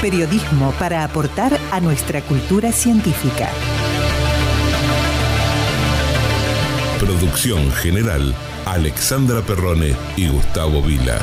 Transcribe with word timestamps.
Periodismo 0.00 0.72
para 0.78 1.04
aportar 1.04 1.58
a 1.72 1.80
nuestra 1.80 2.20
cultura 2.20 2.70
científica. 2.70 3.48
Producción 7.00 7.72
general, 7.72 8.34
Alexandra 8.66 9.40
Perrone 9.40 9.96
y 10.16 10.28
Gustavo 10.28 10.82
Vila. 10.82 11.18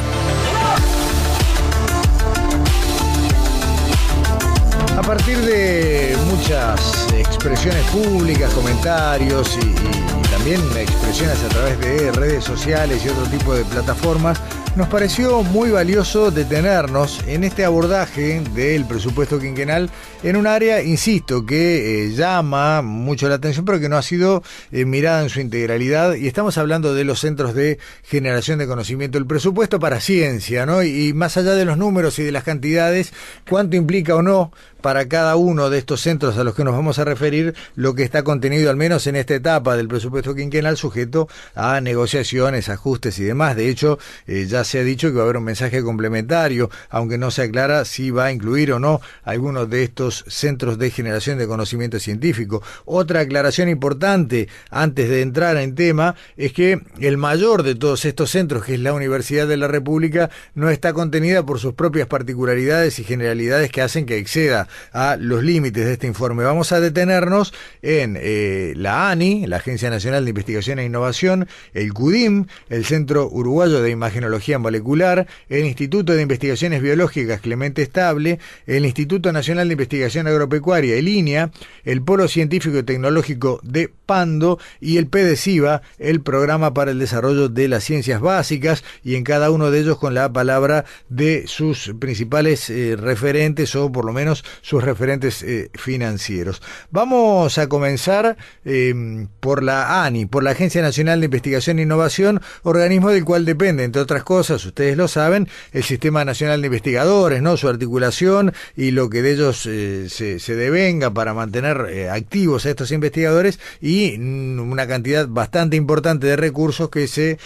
A 4.97 5.01
partir 5.01 5.37
de 5.37 6.17
muchas 6.31 7.13
expresiones 7.13 7.83
públicas, 7.85 8.51
comentarios 8.53 9.57
y, 9.61 9.67
y 9.67 10.31
también 10.31 10.61
expresiones 10.75 11.37
a 11.43 11.49
través 11.49 11.79
de 11.79 12.11
redes 12.11 12.43
sociales 12.43 13.05
y 13.05 13.09
otro 13.09 13.25
tipo 13.25 13.53
de 13.53 13.63
plataformas, 13.65 14.39
nos 14.75 14.87
pareció 14.87 15.43
muy 15.43 15.69
valioso 15.69 16.31
detenernos 16.31 17.23
en 17.27 17.43
este 17.43 17.63
abordaje 17.63 18.41
del 18.55 18.85
presupuesto 18.85 19.39
quinquenal 19.39 19.91
en 20.23 20.35
un 20.35 20.47
área, 20.47 20.81
insisto, 20.81 21.45
que 21.45 22.05
eh, 22.05 22.11
llama 22.13 22.81
mucho 22.81 23.29
la 23.29 23.35
atención, 23.35 23.65
pero 23.65 23.79
que 23.79 23.87
no 23.87 23.97
ha 23.97 24.01
sido 24.01 24.41
eh, 24.71 24.85
mirada 24.85 25.21
en 25.21 25.29
su 25.29 25.41
integralidad. 25.41 26.15
Y 26.15 26.27
estamos 26.27 26.57
hablando 26.57 26.95
de 26.95 27.03
los 27.03 27.19
centros 27.19 27.53
de 27.53 27.77
generación 28.03 28.57
de 28.57 28.65
conocimiento. 28.65 29.19
El 29.19 29.27
presupuesto 29.27 29.79
para 29.79 29.99
ciencia, 29.99 30.65
¿no? 30.65 30.81
Y, 30.81 31.09
y 31.09 31.13
más 31.13 31.37
allá 31.37 31.53
de 31.53 31.65
los 31.65 31.77
números 31.77 32.17
y 32.17 32.23
de 32.23 32.31
las 32.31 32.43
cantidades, 32.43 33.13
cuánto 33.47 33.75
implica 33.75 34.15
o 34.15 34.23
no 34.23 34.51
para 34.83 35.07
cada 35.07 35.37
uno 35.37 35.69
de 35.69 35.77
estos 35.79 36.01
centros 36.01 36.37
a 36.37 36.43
los 36.43 36.53
que 36.55 36.65
nos 36.65 36.75
vamos 36.75 36.99
a 36.99 37.05
referir 37.05 37.55
lo 37.75 37.95
que 37.95 38.03
está 38.03 38.23
contenido 38.23 38.69
al 38.69 38.75
menos 38.75 39.07
en 39.07 39.15
esta 39.15 39.33
etapa 39.33 39.77
del 39.77 39.87
presupuesto 39.87 40.35
quinquenal 40.35 40.75
sujeto 40.75 41.29
a 41.55 41.79
negociaciones, 41.79 42.67
ajustes 42.67 43.17
y 43.17 43.23
demás. 43.23 43.55
De 43.55 43.69
hecho, 43.69 43.97
eh, 44.27 44.45
ya 44.45 44.65
se 44.65 44.79
ha 44.79 44.83
dicho 44.83 45.07
que 45.07 45.15
va 45.15 45.21
a 45.21 45.23
haber 45.23 45.37
un 45.37 45.45
mensaje 45.45 45.81
complementario, 45.81 46.69
aunque 46.89 47.17
no 47.17 47.31
se 47.31 47.43
aclara 47.43 47.85
si 47.85 48.11
va 48.11 48.25
a 48.25 48.31
incluir 48.33 48.73
o 48.73 48.79
no 48.79 48.99
algunos 49.23 49.69
de 49.69 49.85
estos 49.85 50.25
centros 50.27 50.77
de 50.77 50.91
generación 50.91 51.37
de 51.37 51.47
conocimiento 51.47 51.97
científico. 51.97 52.61
Otra 52.83 53.21
aclaración 53.21 53.69
importante 53.69 54.49
antes 54.69 55.09
de 55.09 55.21
entrar 55.21 55.55
en 55.55 55.75
tema 55.75 56.15
es 56.35 56.51
que 56.51 56.81
el 56.99 57.17
mayor 57.17 57.63
de 57.63 57.75
todos 57.75 58.03
estos 58.03 58.31
centros, 58.31 58.65
que 58.65 58.73
es 58.73 58.81
la 58.81 58.91
Universidad 58.91 59.47
de 59.47 59.55
la 59.55 59.69
República, 59.69 60.29
no 60.55 60.69
está 60.69 60.91
contenida 60.91 61.45
por 61.45 61.59
sus 61.59 61.73
propias 61.73 62.07
particularidades 62.07 62.99
y 62.99 63.05
generalidades 63.05 63.71
que 63.71 63.81
hacen 63.81 64.05
que 64.05 64.17
exceda 64.17 64.67
a 64.91 65.17
los 65.19 65.43
límites 65.43 65.85
de 65.85 65.93
este 65.93 66.07
informe. 66.07 66.43
Vamos 66.43 66.71
a 66.71 66.79
detenernos 66.79 67.53
en 67.81 68.17
eh, 68.19 68.73
la 68.75 69.09
ANI, 69.09 69.47
la 69.47 69.57
Agencia 69.57 69.89
Nacional 69.89 70.25
de 70.25 70.29
Investigación 70.29 70.79
e 70.79 70.85
Innovación, 70.85 71.47
el 71.73 71.93
CUDIM, 71.93 72.45
el 72.69 72.85
Centro 72.85 73.29
Uruguayo 73.29 73.81
de 73.81 73.89
Imagenología 73.89 74.59
Molecular, 74.59 75.27
el 75.49 75.65
Instituto 75.65 76.13
de 76.13 76.21
Investigaciones 76.21 76.81
Biológicas 76.81 77.41
Clemente 77.41 77.81
Estable, 77.81 78.39
el 78.65 78.85
Instituto 78.85 79.31
Nacional 79.31 79.67
de 79.67 79.73
Investigación 79.73 80.27
Agropecuaria, 80.27 80.95
el 80.95 81.07
INEA, 81.07 81.51
el 81.83 82.01
Polo 82.01 82.27
Científico 82.27 82.77
y 82.77 82.83
Tecnológico 82.83 83.59
de 83.63 83.91
Pando 84.05 84.59
y 84.79 84.97
el 84.97 85.07
PDCIVA, 85.07 85.81
el 85.99 86.21
Programa 86.21 86.73
para 86.73 86.91
el 86.91 86.99
Desarrollo 86.99 87.49
de 87.49 87.67
las 87.67 87.83
Ciencias 87.83 88.21
Básicas, 88.21 88.83
y 89.03 89.15
en 89.15 89.23
cada 89.23 89.51
uno 89.51 89.71
de 89.71 89.79
ellos 89.79 89.97
con 89.97 90.13
la 90.13 90.31
palabra 90.31 90.85
de 91.09 91.45
sus 91.47 91.93
principales 91.99 92.69
eh, 92.69 92.95
referentes 92.97 93.75
o 93.75 93.91
por 93.91 94.05
lo 94.05 94.13
menos 94.13 94.43
sus 94.63 94.81
referentes 94.81 95.43
eh, 95.43 95.69
financieros. 95.73 96.61
Vamos 96.89 97.57
a 97.57 97.67
comenzar 97.67 98.37
eh, 98.63 99.27
por 99.41 99.61
la 99.61 100.05
ANI, 100.05 100.25
por 100.25 100.41
la 100.41 100.51
Agencia 100.51 100.81
Nacional 100.81 101.19
de 101.19 101.25
Investigación 101.25 101.77
e 101.77 101.81
Innovación, 101.83 102.41
organismo 102.63 103.09
del 103.09 103.25
cual 103.25 103.43
depende, 103.43 103.83
entre 103.83 104.01
otras 104.01 104.23
cosas, 104.23 104.65
ustedes 104.65 104.95
lo 104.95 105.09
saben, 105.09 105.49
el 105.73 105.83
Sistema 105.83 106.23
Nacional 106.23 106.61
de 106.61 106.67
Investigadores, 106.67 107.41
¿no? 107.41 107.57
su 107.57 107.67
articulación 107.67 108.53
y 108.77 108.91
lo 108.91 109.09
que 109.09 109.21
de 109.21 109.33
ellos 109.33 109.65
eh, 109.65 110.07
se, 110.09 110.39
se, 110.39 110.55
devenga 110.55 111.13
para 111.13 111.33
mantener 111.33 111.87
eh, 111.89 112.09
activos 112.09 112.65
a 112.65 112.69
estos 112.69 112.91
investigadores 112.93 113.59
y 113.81 114.17
mm, 114.17 114.71
una 114.71 114.87
cantidad 114.87 115.27
bastante 115.27 115.75
importante 115.75 116.25
de 116.25 116.37
recursos 116.37 116.89
que 116.89 117.07
se 117.07 117.37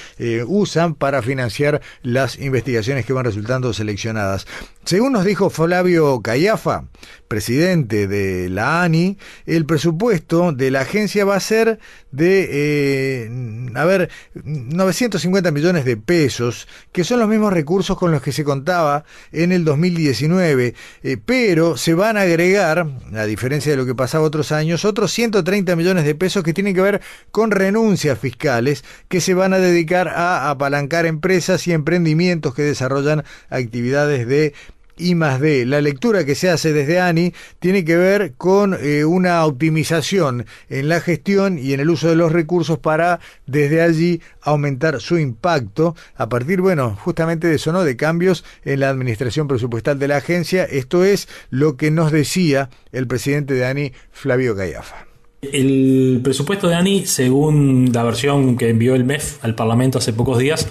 usan 0.46 0.94
para 0.94 1.24
financiar 1.24 1.82
las 2.04 2.38
investigaciones 2.38 3.06
que 3.06 3.14
van 3.14 3.26
resultando 3.26 3.74
seleccionadas. 3.74 4.46
Según 4.86 5.14
nos 5.14 5.26
dijo 5.26 5.50
Flavio 5.50 6.22
Callafa, 6.22 6.86
presidente 7.28 8.08
de 8.08 8.50
la 8.50 8.84
ANI, 8.84 9.18
el 9.46 9.66
presupuesto 9.66 10.52
de 10.52 10.72
la 10.72 10.82
agencia 10.82 11.26
va 11.26 11.36
a 11.36 11.40
ser 11.40 11.80
de, 12.12 12.50
eh, 12.52 13.30
a 13.76 13.86
ver, 13.86 14.10
950 14.34 15.52
millones 15.52 15.86
de 15.86 15.98
pesos, 15.98 16.68
que 16.92 17.04
son 17.04 17.20
los 17.20 17.30
mismos 17.30 17.54
recursos 17.54 17.98
con 17.98 18.12
los 18.12 18.22
que 18.22 18.32
se 18.32 18.44
contaba 18.44 19.04
en 19.32 19.52
el 19.52 19.66
2019, 19.66 20.74
eh, 21.04 21.18
pero 21.24 21.78
se 21.78 21.94
van 21.94 22.18
a 22.18 22.22
agregar, 22.22 22.88
a 23.14 23.26
diferencia 23.26 23.72
de 23.72 23.78
lo 23.78 23.86
que 23.86 23.96
pasaba 23.96 24.26
otros 24.26 24.52
años, 24.52 24.86
otros 24.86 25.12
130 25.12 25.76
millones 25.76 26.06
de 26.06 26.16
pesos 26.16 26.44
que 26.44 26.54
tienen 26.54 26.74
que 26.74 26.82
ver 26.82 27.02
con 27.32 27.52
renuncias 27.52 28.18
fiscales 28.18 28.84
que 29.08 29.22
se 29.22 29.34
van 29.34 29.54
a 29.54 29.60
dedicar 29.60 30.08
a 30.10 30.50
apalancar 30.50 31.06
empresas 31.06 31.68
y 31.68 31.74
emprendimientos 31.74 32.54
que 32.54 32.64
desarrollan 32.64 33.24
actividades 33.50 34.28
de 34.28 34.54
y 34.98 35.16
más 35.16 35.40
D. 35.40 35.66
La 35.66 35.82
lectura 35.82 36.26
que 36.26 36.36
se 36.36 36.50
hace 36.50 36.74
desde 36.74 37.00
ANI 37.00 37.34
tiene 37.60 37.86
que 37.86 37.96
ver 37.96 38.34
con 38.38 38.78
eh, 38.80 39.06
una 39.06 39.46
optimización 39.46 40.46
en 40.70 40.90
la 40.90 41.02
gestión 41.02 41.58
y 41.60 41.74
en 41.74 41.80
el 41.80 41.90
uso 41.90 42.10
de 42.10 42.16
los 42.16 42.32
recursos 42.32 42.80
para 42.80 43.20
desde 43.46 43.82
allí 43.82 44.22
aumentar 44.42 45.00
su 45.02 45.18
impacto 45.18 45.96
a 46.16 46.30
partir, 46.30 46.62
bueno, 46.62 46.98
justamente 47.02 47.48
de 47.48 47.56
eso, 47.56 47.72
¿no? 47.72 47.84
De 47.84 47.96
cambios 47.96 48.44
en 48.66 48.80
la 48.80 48.90
administración 48.90 49.48
presupuestal 49.48 50.00
de 50.00 50.08
la 50.08 50.18
agencia. 50.18 50.64
Esto 50.64 51.04
es 51.04 51.28
lo 51.50 51.78
que 51.78 51.92
nos 51.92 52.12
decía 52.12 52.70
el 52.92 53.08
presidente 53.08 53.54
de 53.54 53.66
ANI, 53.66 53.94
Flavio 54.12 54.56
Callafa. 54.56 55.08
El 55.42 56.20
presupuesto 56.24 56.68
de 56.68 56.76
ANI, 56.76 57.06
según 57.06 57.92
la 57.94 58.04
versión 58.04 58.58
que 58.58 58.70
envió 58.70 58.96
el 58.96 59.04
MEF 59.04 59.44
al 59.44 59.56
Parlamento 59.56 60.00
hace 60.00 60.12
pocos 60.12 60.40
días, 60.40 60.68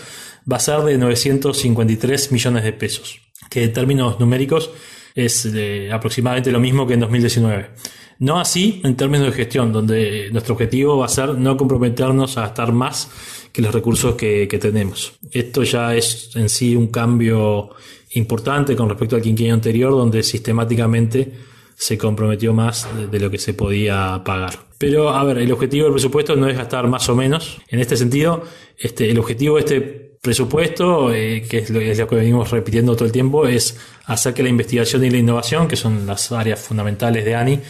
va 0.51 0.57
a 0.57 0.61
ser 0.61 0.81
de 0.81 0.99
953 0.99 2.33
millones 2.33 2.65
de 2.65 2.73
pesos 2.73 3.26
que 3.49 3.65
en 3.65 3.73
términos 3.73 4.19
numéricos 4.21 4.71
es 5.15 5.51
de 5.53 5.91
aproximadamente 5.93 6.53
lo 6.53 6.61
mismo 6.61 6.87
que 6.87 6.95
en 6.95 7.01
2019. 7.01 7.71
No 8.19 8.39
así 8.41 8.81
en 8.85 8.97
términos 8.97 9.27
de 9.27 9.33
gestión, 9.33 9.73
donde 9.73 10.31
nuestro 10.33 10.55
objetivo 10.55 10.99
va 10.99 11.07
a 11.07 11.09
ser 11.09 11.35
no 11.35 11.57
comprometernos 11.57 12.39
a 12.39 12.43
gastar 12.43 12.73
más 12.73 13.11
que 13.53 13.63
los 13.63 13.75
recursos 13.75 14.15
que, 14.15 14.49
que 14.49 14.59
tenemos. 14.59 15.15
Esto 15.31 15.63
ya 15.63 15.95
es 15.95 16.31
en 16.35 16.49
sí 16.49 16.77
un 16.77 16.89
cambio 16.89 17.71
importante 18.13 18.75
con 18.75 18.89
respecto 18.89 19.17
al 19.17 19.23
quinquenio 19.23 19.55
anterior, 19.55 19.93
donde 19.93 20.23
sistemáticamente 20.23 21.33
se 21.75 21.99
comprometió 21.99 22.55
más 22.55 22.89
de, 22.97 23.07
de, 23.07 23.21
lo 23.21 23.31
que 23.31 23.39
se 23.39 23.53
podía 23.53 24.23
pagar. 24.25 24.67
Pero, 24.79 25.11
a 25.11 25.23
ver, 25.25 25.39
el 25.39 25.53
objetivo 25.53 25.85
del 25.85 25.93
presupuesto 25.93 26.37
no 26.37 26.49
es 26.49 26.57
gastar 26.57 26.89
más 26.89 27.07
o 27.11 27.17
menos. 27.17 27.59
En 27.69 27.81
este 27.81 27.99
sentido, 27.99 28.43
este, 28.79 29.11
el 29.11 29.19
objetivo 29.19 29.57
de 29.57 29.61
este 29.61 30.06
presupuesto, 30.27 31.15
eh, 31.15 31.47
que 31.49 31.59
es 31.59 31.71
lo, 31.71 31.81
es 31.81 31.97
lo, 31.99 32.09
que 32.09 32.17
venimos 32.17 32.51
repitiendo 32.51 32.97
todo 32.97 33.07
el 33.07 33.13
tiempo, 33.13 33.47
es 33.47 33.79
hacer 34.07 34.35
que 34.35 34.43
la 34.43 34.49
investigación 34.49 35.05
y 35.05 35.11
la 35.11 35.19
innovación, 35.19 35.69
que 35.69 35.77
son 35.77 36.05
las 36.05 36.33
áreas 36.33 36.61
fundamentales 36.61 37.25
de 37.25 37.37
ANI, 37.37 37.61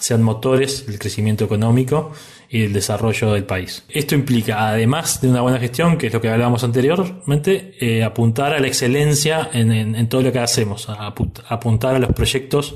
sean 0.00 0.22
motores 0.22 0.86
del 0.86 0.98
crecimiento 0.98 1.44
económico 1.44 2.12
y 2.48 2.62
el 2.62 2.72
desarrollo 2.72 3.34
del 3.34 3.44
país. 3.44 3.84
Esto 3.90 4.14
implica, 4.14 4.70
además 4.70 5.20
de 5.20 5.28
una 5.28 5.42
buena 5.42 5.58
gestión, 5.58 5.98
que 5.98 6.06
es 6.06 6.12
lo 6.14 6.22
que 6.22 6.30
hablábamos 6.30 6.64
anteriormente, 6.64 7.74
eh, 7.78 8.02
apuntar 8.02 8.54
a 8.54 8.58
la 8.58 8.68
excelencia 8.68 9.50
en, 9.52 10.08
todo 10.08 10.22
lo 10.22 10.32
que 10.32 10.38
hacemos, 10.38 10.88
apuntar 10.88 11.94
a 11.94 11.98
los 11.98 12.12
proyectos 12.14 12.74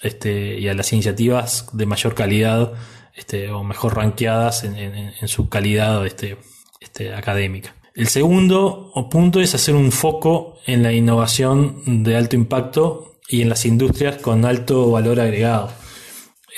este, 0.00 0.58
y 0.58 0.68
a 0.68 0.74
las 0.74 0.90
iniciativas 0.94 1.68
de 1.74 1.84
mayor 1.84 2.14
calidad 2.14 2.72
este, 3.14 3.50
o 3.50 3.62
mejor 3.62 3.94
ranqueadas 3.96 4.64
en, 4.64 4.76
en 4.76 5.28
su 5.28 5.50
calidad 5.50 6.06
este, 6.06 6.38
este, 6.80 7.12
académica. 7.12 7.74
El 7.94 8.08
segundo 8.08 8.90
punto 9.08 9.40
es 9.40 9.54
hacer 9.54 9.76
un 9.76 9.92
foco 9.92 10.58
en 10.66 10.82
la 10.82 10.92
innovación 10.92 12.02
de 12.02 12.16
alto 12.16 12.34
impacto 12.34 13.18
y 13.28 13.42
en 13.42 13.48
las 13.48 13.64
industrias 13.66 14.16
con 14.16 14.44
alto 14.44 14.90
valor 14.90 15.20
agregado. 15.20 15.70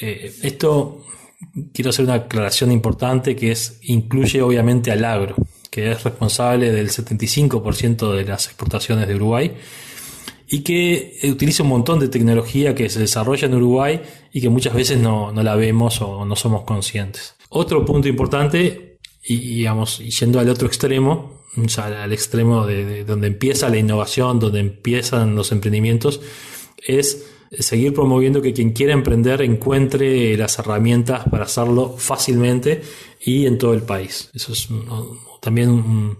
Eh, 0.00 0.34
esto 0.42 1.04
quiero 1.74 1.90
hacer 1.90 2.06
una 2.06 2.14
aclaración 2.14 2.72
importante 2.72 3.36
que 3.36 3.52
es 3.52 3.78
incluye 3.82 4.40
obviamente 4.40 4.90
al 4.90 5.04
agro, 5.04 5.36
que 5.70 5.92
es 5.92 6.04
responsable 6.04 6.72
del 6.72 6.88
75% 6.88 8.14
de 8.14 8.24
las 8.24 8.46
exportaciones 8.46 9.06
de 9.06 9.16
Uruguay 9.16 9.52
y 10.48 10.60
que 10.60 11.18
utiliza 11.24 11.64
un 11.64 11.68
montón 11.68 12.00
de 12.00 12.08
tecnología 12.08 12.74
que 12.74 12.88
se 12.88 12.98
desarrolla 12.98 13.46
en 13.46 13.54
Uruguay 13.56 14.00
y 14.32 14.40
que 14.40 14.48
muchas 14.48 14.72
veces 14.72 14.98
no 14.98 15.32
la 15.34 15.54
vemos 15.54 16.00
o 16.00 16.24
no 16.24 16.34
somos 16.34 16.62
conscientes. 16.62 17.34
Otro 17.50 17.84
punto 17.84 18.08
importante, 18.08 18.95
y 19.26 19.38
digamos, 19.38 19.98
yendo 19.98 20.38
al 20.38 20.48
otro 20.48 20.68
extremo, 20.68 21.42
o 21.56 21.68
sea, 21.68 22.04
al 22.04 22.12
extremo 22.12 22.66
de, 22.66 23.04
donde 23.04 23.26
empieza 23.26 23.68
la 23.68 23.78
innovación, 23.78 24.38
donde 24.38 24.60
empiezan 24.60 25.34
los 25.34 25.52
emprendimientos, 25.52 26.20
es 26.86 27.26
seguir 27.50 27.92
promoviendo 27.92 28.42
que 28.42 28.52
quien 28.52 28.72
quiera 28.72 28.92
emprender 28.92 29.42
encuentre 29.42 30.36
las 30.36 30.58
herramientas 30.58 31.24
para 31.28 31.44
hacerlo 31.44 31.94
fácilmente 31.96 32.82
y 33.24 33.46
en 33.46 33.58
todo 33.58 33.74
el 33.74 33.82
país. 33.82 34.30
Eso 34.34 34.52
es 34.52 34.68
también 35.40 35.70
un, 35.70 36.18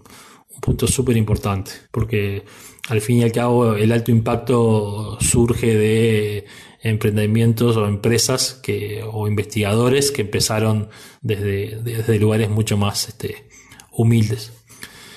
punto 0.61 0.87
súper 0.87 1.17
importante, 1.17 1.71
porque 1.93 2.43
al 2.89 3.01
fin 3.01 3.19
y 3.19 3.23
al 3.23 3.31
cabo 3.31 3.75
el 3.75 3.93
alto 3.93 4.11
impacto 4.11 5.19
surge 5.21 5.77
de 5.77 6.47
emprendimientos 6.89 7.77
o 7.77 7.87
empresas 7.87 8.55
que, 8.63 9.03
o 9.05 9.29
investigadores 9.29 10.11
que 10.11 10.23
empezaron 10.23 10.89
desde, 11.21 11.81
desde 11.83 12.19
lugares 12.19 12.51
mucho 12.51 12.77
más 12.77 13.09
este, 13.09 13.49
humildes. 13.93 14.53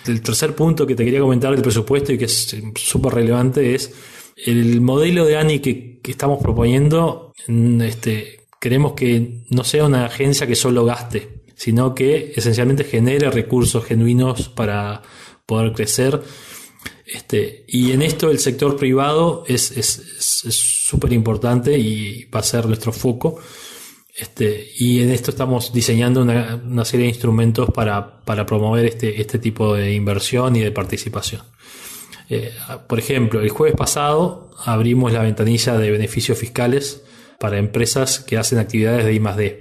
El 0.08 0.22
tercer 0.22 0.56
punto 0.56 0.88
que 0.88 0.96
te 0.96 1.06
quería 1.06 1.20
comentar 1.20 1.52
del 1.52 1.62
presupuesto 1.62 2.14
y 2.14 2.18
que 2.18 2.26
es 2.26 2.56
súper 2.76 3.14
relevante 3.14 3.76
es 3.76 3.94
el 4.46 4.82
modelo 4.82 5.26
de 5.26 5.38
ANI 5.38 5.60
que, 5.60 6.00
estamos 6.10 6.42
proponiendo. 6.42 7.34
Este, 7.82 8.40
queremos 8.60 8.94
que 8.94 9.44
no 9.52 9.64
sea 9.64 9.86
una 9.86 10.06
agencia 10.06 10.48
que 10.48 10.56
solo 10.56 10.86
gaste, 10.86 11.44
sino 11.56 11.94
que 11.94 12.34
esencialmente 12.36 12.84
genere 12.84 13.30
recursos 13.30 13.86
genuinos 13.86 14.50
para 14.50 15.04
poder 15.46 15.74
crecer. 15.74 16.20
Este, 17.12 17.64
y 17.68 17.92
en 17.92 18.04
esto 18.04 18.30
el 18.30 18.38
sector 18.38 18.78
privado 18.78 19.44
es 19.48 19.64
súper 20.20 21.12
importante 21.14 21.78
y 21.78 22.26
va 22.26 22.40
a 22.40 22.44
ser 22.44 22.68
nuestro 22.68 22.92
foco. 22.92 23.40
Este, 24.20 24.72
y 24.78 25.02
en 25.02 25.12
esto 25.12 25.32
estamos 25.32 25.72
diseñando 25.72 26.22
una, 26.22 26.84
serie 26.84 27.06
de 27.06 27.10
instrumentos 27.10 27.70
para, 27.74 28.20
promover 28.46 28.86
este, 28.86 29.22
este, 29.22 29.40
tipo 29.40 29.74
de 29.74 29.94
inversión 29.94 30.56
y 30.58 30.60
de 30.60 30.72
participación. 30.72 31.42
Eh, 32.30 32.54
por 32.88 33.00
ejemplo, 33.00 33.42
el 33.42 33.50
jueves 33.50 33.78
pasado 33.78 34.52
abrimos 34.66 35.14
la 35.14 35.24
ventanilla 35.24 35.78
de 35.78 35.90
beneficios 35.90 36.38
fiscales 36.38 37.02
para 37.40 37.58
empresas 37.58 38.20
que 38.20 38.38
hacen 38.38 38.60
actividades 38.60 39.06
de 39.06 39.14
I+D. 39.14 39.60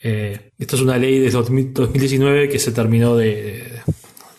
Eh, 0.00 0.50
esta 0.58 0.76
es 0.76 0.82
una 0.82 0.96
ley 0.96 1.18
de 1.18 1.30
2019 1.30 2.48
que 2.48 2.60
se 2.60 2.70
terminó 2.70 3.16
de, 3.16 3.82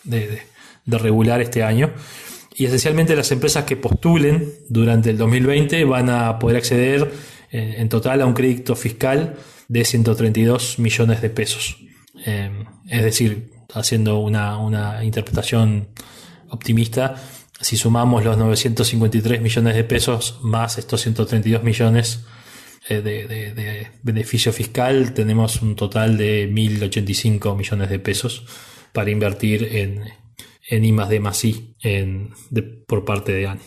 de, 0.04 0.40
regular 0.86 1.42
este 1.42 1.62
año. 1.62 1.92
Y 2.54 2.66
esencialmente 2.66 3.14
las 3.14 3.30
empresas 3.30 3.64
que 3.64 3.76
postulen 3.76 4.52
durante 4.68 5.10
el 5.10 5.18
2020 5.18 5.84
van 5.84 6.10
a 6.10 6.38
poder 6.38 6.56
acceder 6.56 7.10
eh, 7.50 7.76
en 7.78 7.88
total 7.88 8.20
a 8.20 8.26
un 8.26 8.34
crédito 8.34 8.74
fiscal 8.74 9.36
de 9.68 9.84
132 9.84 10.78
millones 10.78 11.22
de 11.22 11.30
pesos. 11.30 11.78
Eh, 12.26 12.50
es 12.88 13.02
decir, 13.02 13.50
haciendo 13.72 14.18
una, 14.18 15.04
interpretación 15.04 15.88
optimista, 16.48 17.16
si 17.60 17.76
sumamos 17.76 18.24
los 18.24 18.36
953 18.36 19.40
millones 19.40 19.76
de 19.76 19.84
pesos 19.84 20.40
más 20.42 20.78
estos 20.78 21.02
132 21.02 21.62
millones 21.62 22.24
eh, 22.88 23.00
de, 23.00 23.88
beneficio 24.02 24.52
fiscal, 24.52 25.12
tenemos 25.14 25.62
un 25.62 25.76
total 25.76 26.16
de 26.16 26.50
1.085 26.50 27.56
millones 27.56 27.90
de 27.90 27.98
pesos 27.98 28.44
para 28.92 29.10
invertir 29.10 29.68
en, 29.76 30.04
en 30.70 30.84
I 30.84 30.92
más 30.92 31.08
D 31.08 31.20
más 31.20 31.44
I 31.44 31.74
por 32.86 33.04
parte 33.04 33.32
de 33.32 33.46
ANI. 33.46 33.60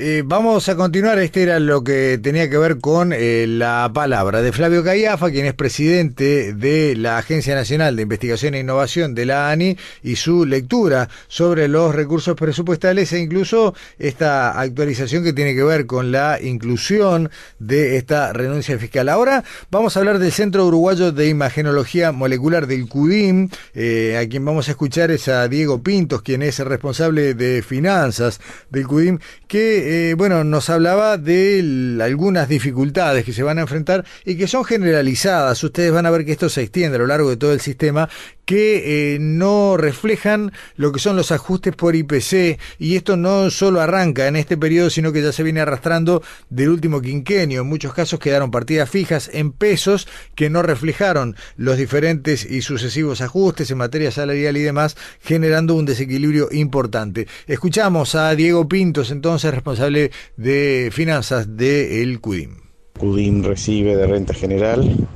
Eh, 0.00 0.22
vamos 0.24 0.68
a 0.68 0.76
continuar, 0.76 1.18
este 1.18 1.42
era 1.42 1.58
lo 1.58 1.82
que 1.82 2.20
tenía 2.22 2.48
que 2.48 2.56
ver 2.56 2.78
con 2.78 3.12
eh, 3.12 3.46
la 3.48 3.90
palabra 3.92 4.42
de 4.42 4.52
Flavio 4.52 4.84
Callafa, 4.84 5.28
quien 5.32 5.44
es 5.44 5.54
presidente 5.54 6.52
de 6.54 6.94
la 6.94 7.18
Agencia 7.18 7.56
Nacional 7.56 7.96
de 7.96 8.02
Investigación 8.02 8.54
e 8.54 8.60
Innovación 8.60 9.16
de 9.16 9.26
la 9.26 9.50
ANI, 9.50 9.76
y 10.04 10.14
su 10.14 10.46
lectura 10.46 11.08
sobre 11.26 11.66
los 11.66 11.96
recursos 11.96 12.36
presupuestales 12.36 13.12
e 13.12 13.18
incluso 13.18 13.74
esta 13.98 14.60
actualización 14.60 15.24
que 15.24 15.32
tiene 15.32 15.56
que 15.56 15.64
ver 15.64 15.86
con 15.86 16.12
la 16.12 16.38
inclusión 16.40 17.28
de 17.58 17.96
esta 17.96 18.32
renuncia 18.32 18.78
fiscal. 18.78 19.08
Ahora 19.08 19.42
vamos 19.68 19.96
a 19.96 19.98
hablar 19.98 20.20
del 20.20 20.30
Centro 20.30 20.64
Uruguayo 20.64 21.10
de 21.10 21.26
Imagenología 21.26 22.12
Molecular 22.12 22.68
del 22.68 22.88
CUDIM, 22.88 23.48
eh, 23.74 24.16
a 24.16 24.28
quien 24.28 24.44
vamos 24.44 24.68
a 24.68 24.70
escuchar 24.70 25.10
es 25.10 25.26
a 25.26 25.48
Diego 25.48 25.82
Pintos, 25.82 26.22
quien 26.22 26.42
es 26.42 26.60
el 26.60 26.66
responsable 26.66 27.34
de 27.34 27.64
finanzas 27.66 28.38
del 28.70 28.86
CUDIM, 28.86 29.18
que 29.48 29.87
eh, 29.90 30.14
bueno, 30.18 30.44
nos 30.44 30.68
hablaba 30.68 31.16
de 31.16 31.98
algunas 32.02 32.46
dificultades 32.46 33.24
que 33.24 33.32
se 33.32 33.42
van 33.42 33.56
a 33.56 33.62
enfrentar 33.62 34.04
y 34.22 34.36
que 34.36 34.46
son 34.46 34.62
generalizadas. 34.62 35.64
Ustedes 35.64 35.90
van 35.92 36.04
a 36.04 36.10
ver 36.10 36.26
que 36.26 36.32
esto 36.32 36.50
se 36.50 36.60
extiende 36.60 36.96
a 36.96 36.98
lo 36.98 37.06
largo 37.06 37.30
de 37.30 37.38
todo 37.38 37.54
el 37.54 37.60
sistema, 37.60 38.06
que 38.48 39.14
eh, 39.14 39.18
no 39.20 39.76
reflejan 39.76 40.52
lo 40.76 40.90
que 40.90 41.00
son 41.00 41.16
los 41.16 41.32
ajustes 41.32 41.76
por 41.76 41.94
IPC 41.94 42.58
y 42.78 42.96
esto 42.96 43.18
no 43.18 43.50
solo 43.50 43.82
arranca 43.82 44.26
en 44.26 44.36
este 44.36 44.56
periodo, 44.56 44.88
sino 44.88 45.12
que 45.12 45.20
ya 45.20 45.32
se 45.32 45.42
viene 45.42 45.60
arrastrando 45.60 46.22
del 46.48 46.70
último 46.70 47.02
quinquenio. 47.02 47.60
En 47.60 47.66
muchos 47.66 47.92
casos 47.92 48.18
quedaron 48.18 48.50
partidas 48.50 48.88
fijas 48.88 49.28
en 49.34 49.52
pesos 49.52 50.08
que 50.34 50.48
no 50.48 50.62
reflejaron 50.62 51.36
los 51.58 51.76
diferentes 51.76 52.50
y 52.50 52.62
sucesivos 52.62 53.20
ajustes 53.20 53.70
en 53.70 53.76
materia 53.76 54.10
salarial 54.10 54.56
y 54.56 54.62
demás, 54.62 54.96
generando 55.20 55.74
un 55.74 55.84
desequilibrio 55.84 56.48
importante. 56.50 57.28
Escuchamos 57.46 58.14
a 58.14 58.34
Diego 58.34 58.66
Pintos, 58.66 59.10
entonces 59.10 59.52
responsable 59.52 60.10
de 60.38 60.88
finanzas 60.90 61.54
del 61.58 62.18
CUDIM. 62.18 62.56
CUDIM 62.98 63.44
recibe 63.44 63.94
de 63.94 64.06
renta 64.06 64.32
general 64.32 65.06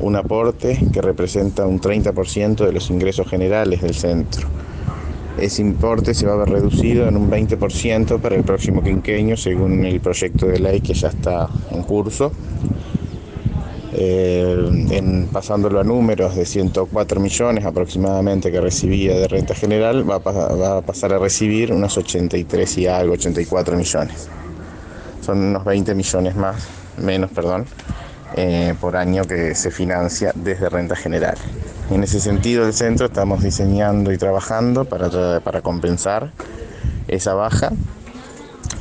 un 0.00 0.16
aporte 0.16 0.78
que 0.92 1.00
representa 1.00 1.66
un 1.66 1.80
30% 1.80 2.66
de 2.66 2.72
los 2.72 2.90
ingresos 2.90 3.28
generales 3.28 3.82
del 3.82 3.94
centro. 3.94 4.48
Ese 5.38 5.62
importe 5.62 6.14
se 6.14 6.26
va 6.26 6.34
a 6.34 6.36
ver 6.36 6.50
reducido 6.50 7.08
en 7.08 7.16
un 7.16 7.28
20% 7.30 8.20
para 8.20 8.36
el 8.36 8.44
próximo 8.44 8.82
quinquenio, 8.82 9.36
según 9.36 9.84
el 9.84 10.00
proyecto 10.00 10.46
de 10.46 10.60
ley 10.60 10.80
que 10.80 10.94
ya 10.94 11.08
está 11.08 11.48
en 11.70 11.82
curso. 11.82 12.32
Eh, 13.96 14.86
en, 14.90 15.28
pasándolo 15.28 15.78
a 15.78 15.84
números 15.84 16.34
de 16.34 16.44
104 16.44 17.20
millones 17.20 17.64
aproximadamente 17.64 18.50
que 18.50 18.60
recibía 18.60 19.14
de 19.16 19.28
renta 19.28 19.54
general, 19.54 20.08
va 20.08 20.16
a, 20.16 20.82
pasar 20.82 21.12
a 21.12 21.18
recibir 21.18 21.72
unos 21.72 21.96
83 21.96 22.78
y 22.78 22.86
algo, 22.88 23.14
84 23.14 23.76
millones. 23.76 24.28
Son 25.20 25.38
unos 25.38 25.64
20 25.64 25.94
millones 25.94 26.34
más, 26.34 26.66
menos, 26.98 27.30
perdón, 27.30 27.66
eh, 28.36 28.74
por 28.80 28.96
año 28.96 29.24
que 29.24 29.54
se 29.54 29.70
financia 29.70 30.32
desde 30.34 30.68
renta 30.68 30.96
general. 30.96 31.36
En 31.90 32.02
ese 32.02 32.18
sentido, 32.18 32.66
el 32.66 32.72
centro 32.72 33.06
estamos 33.06 33.42
diseñando 33.42 34.12
y 34.12 34.18
trabajando 34.18 34.84
para, 34.84 35.60
compensar 35.62 36.32
esa 37.06 37.34
baja 37.34 37.72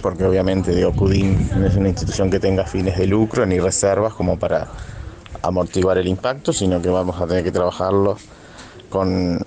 porque 0.01 0.25
obviamente 0.25 0.72
de 0.72 0.81
no 0.81 1.65
es 1.67 1.75
una 1.75 1.88
institución 1.88 2.29
que 2.29 2.39
tenga 2.39 2.65
fines 2.65 2.98
de 2.98 3.07
lucro 3.07 3.45
ni 3.45 3.60
reservas 3.60 4.13
como 4.13 4.38
para 4.38 4.67
amortiguar 5.41 5.98
el 5.98 6.07
impacto, 6.07 6.51
sino 6.51 6.81
que 6.81 6.89
vamos 6.89 7.22
a 7.22 7.27
tener 7.27 7.43
que 7.43 7.51
trabajarlo 7.51 8.17
con 8.89 9.39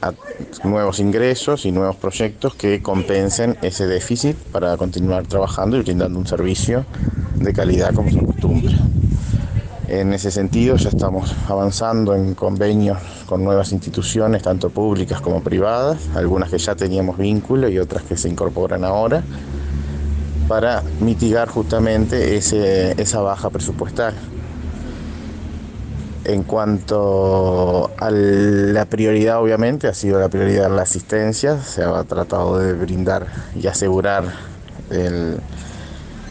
nuevos 0.64 0.98
ingresos 0.98 1.66
y 1.66 1.72
nuevos 1.72 1.96
proyectos 1.96 2.54
que 2.54 2.82
compensen 2.82 3.56
ese 3.62 3.86
déficit 3.86 4.36
para 4.36 4.76
continuar 4.76 5.26
trabajando 5.26 5.76
y 5.76 5.82
brindando 5.82 6.18
un 6.18 6.26
servicio 6.26 6.84
de 7.36 7.52
calidad 7.52 7.94
como 7.94 8.10
se 8.10 8.18
acostumbra. 8.18 8.75
En 9.88 10.12
ese 10.12 10.32
sentido 10.32 10.76
ya 10.76 10.88
estamos 10.88 11.32
avanzando 11.48 12.14
en 12.16 12.34
convenios 12.34 12.98
con 13.26 13.44
nuevas 13.44 13.70
instituciones, 13.70 14.42
tanto 14.42 14.68
públicas 14.70 15.20
como 15.20 15.42
privadas, 15.42 15.98
algunas 16.16 16.50
que 16.50 16.58
ya 16.58 16.74
teníamos 16.74 17.16
vínculo 17.18 17.68
y 17.68 17.78
otras 17.78 18.02
que 18.02 18.16
se 18.16 18.28
incorporan 18.28 18.84
ahora, 18.84 19.22
para 20.48 20.82
mitigar 21.00 21.48
justamente 21.48 22.36
ese, 22.36 23.00
esa 23.00 23.20
baja 23.20 23.48
presupuestal. 23.50 24.14
En 26.24 26.42
cuanto 26.42 27.92
a 27.96 28.10
la 28.10 28.84
prioridad, 28.86 29.40
obviamente, 29.40 29.86
ha 29.86 29.94
sido 29.94 30.18
la 30.18 30.28
prioridad 30.28 30.68
la 30.74 30.82
asistencia. 30.82 31.62
Se 31.62 31.84
ha 31.84 32.02
tratado 32.02 32.58
de 32.58 32.72
brindar 32.72 33.28
y 33.54 33.68
asegurar 33.68 34.24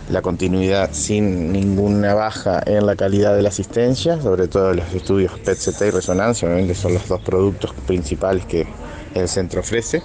la 0.09 0.21
continuidad 0.21 0.89
sin 0.93 1.51
ninguna 1.51 2.13
baja 2.13 2.61
en 2.65 2.85
la 2.85 2.95
calidad 2.95 3.35
de 3.35 3.41
la 3.41 3.49
asistencia, 3.49 4.21
sobre 4.21 4.47
todo 4.47 4.73
los 4.73 4.93
estudios 4.93 5.31
PET-CT 5.39 5.81
y 5.87 5.89
resonancia, 5.89 6.47
obviamente 6.47 6.75
son 6.75 6.93
los 6.93 7.07
dos 7.07 7.21
productos 7.21 7.73
principales 7.87 8.45
que 8.45 8.67
el 9.15 9.27
centro 9.27 9.61
ofrece. 9.61 10.03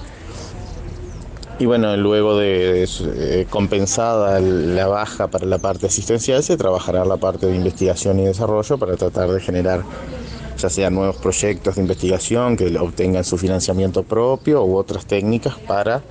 Y 1.58 1.66
bueno, 1.66 1.94
luego 1.98 2.38
de, 2.38 2.88
eh, 2.88 3.46
compensada 3.50 4.40
la 4.40 4.86
baja 4.86 5.28
para 5.28 5.44
la 5.44 5.58
parte 5.58 5.86
asistencial, 5.86 6.42
se 6.42 6.56
trabajará 6.56 7.04
la 7.04 7.18
parte 7.18 7.46
de 7.46 7.54
investigación 7.54 8.18
y 8.20 8.24
desarrollo 8.24 8.78
para 8.78 8.96
tratar 8.96 9.28
de 9.30 9.40
generar 9.40 9.82
ya 10.56 10.70
sean 10.70 10.94
nuevos 10.94 11.16
proyectos 11.16 11.76
de 11.76 11.82
investigación 11.82 12.56
que 12.56 12.78
obtengan 12.78 13.24
su 13.24 13.38
financiamiento 13.38 14.02
propio 14.02 14.64
u 14.64 14.76
otras 14.76 15.06
técnicas 15.06 15.54
para 15.66 16.02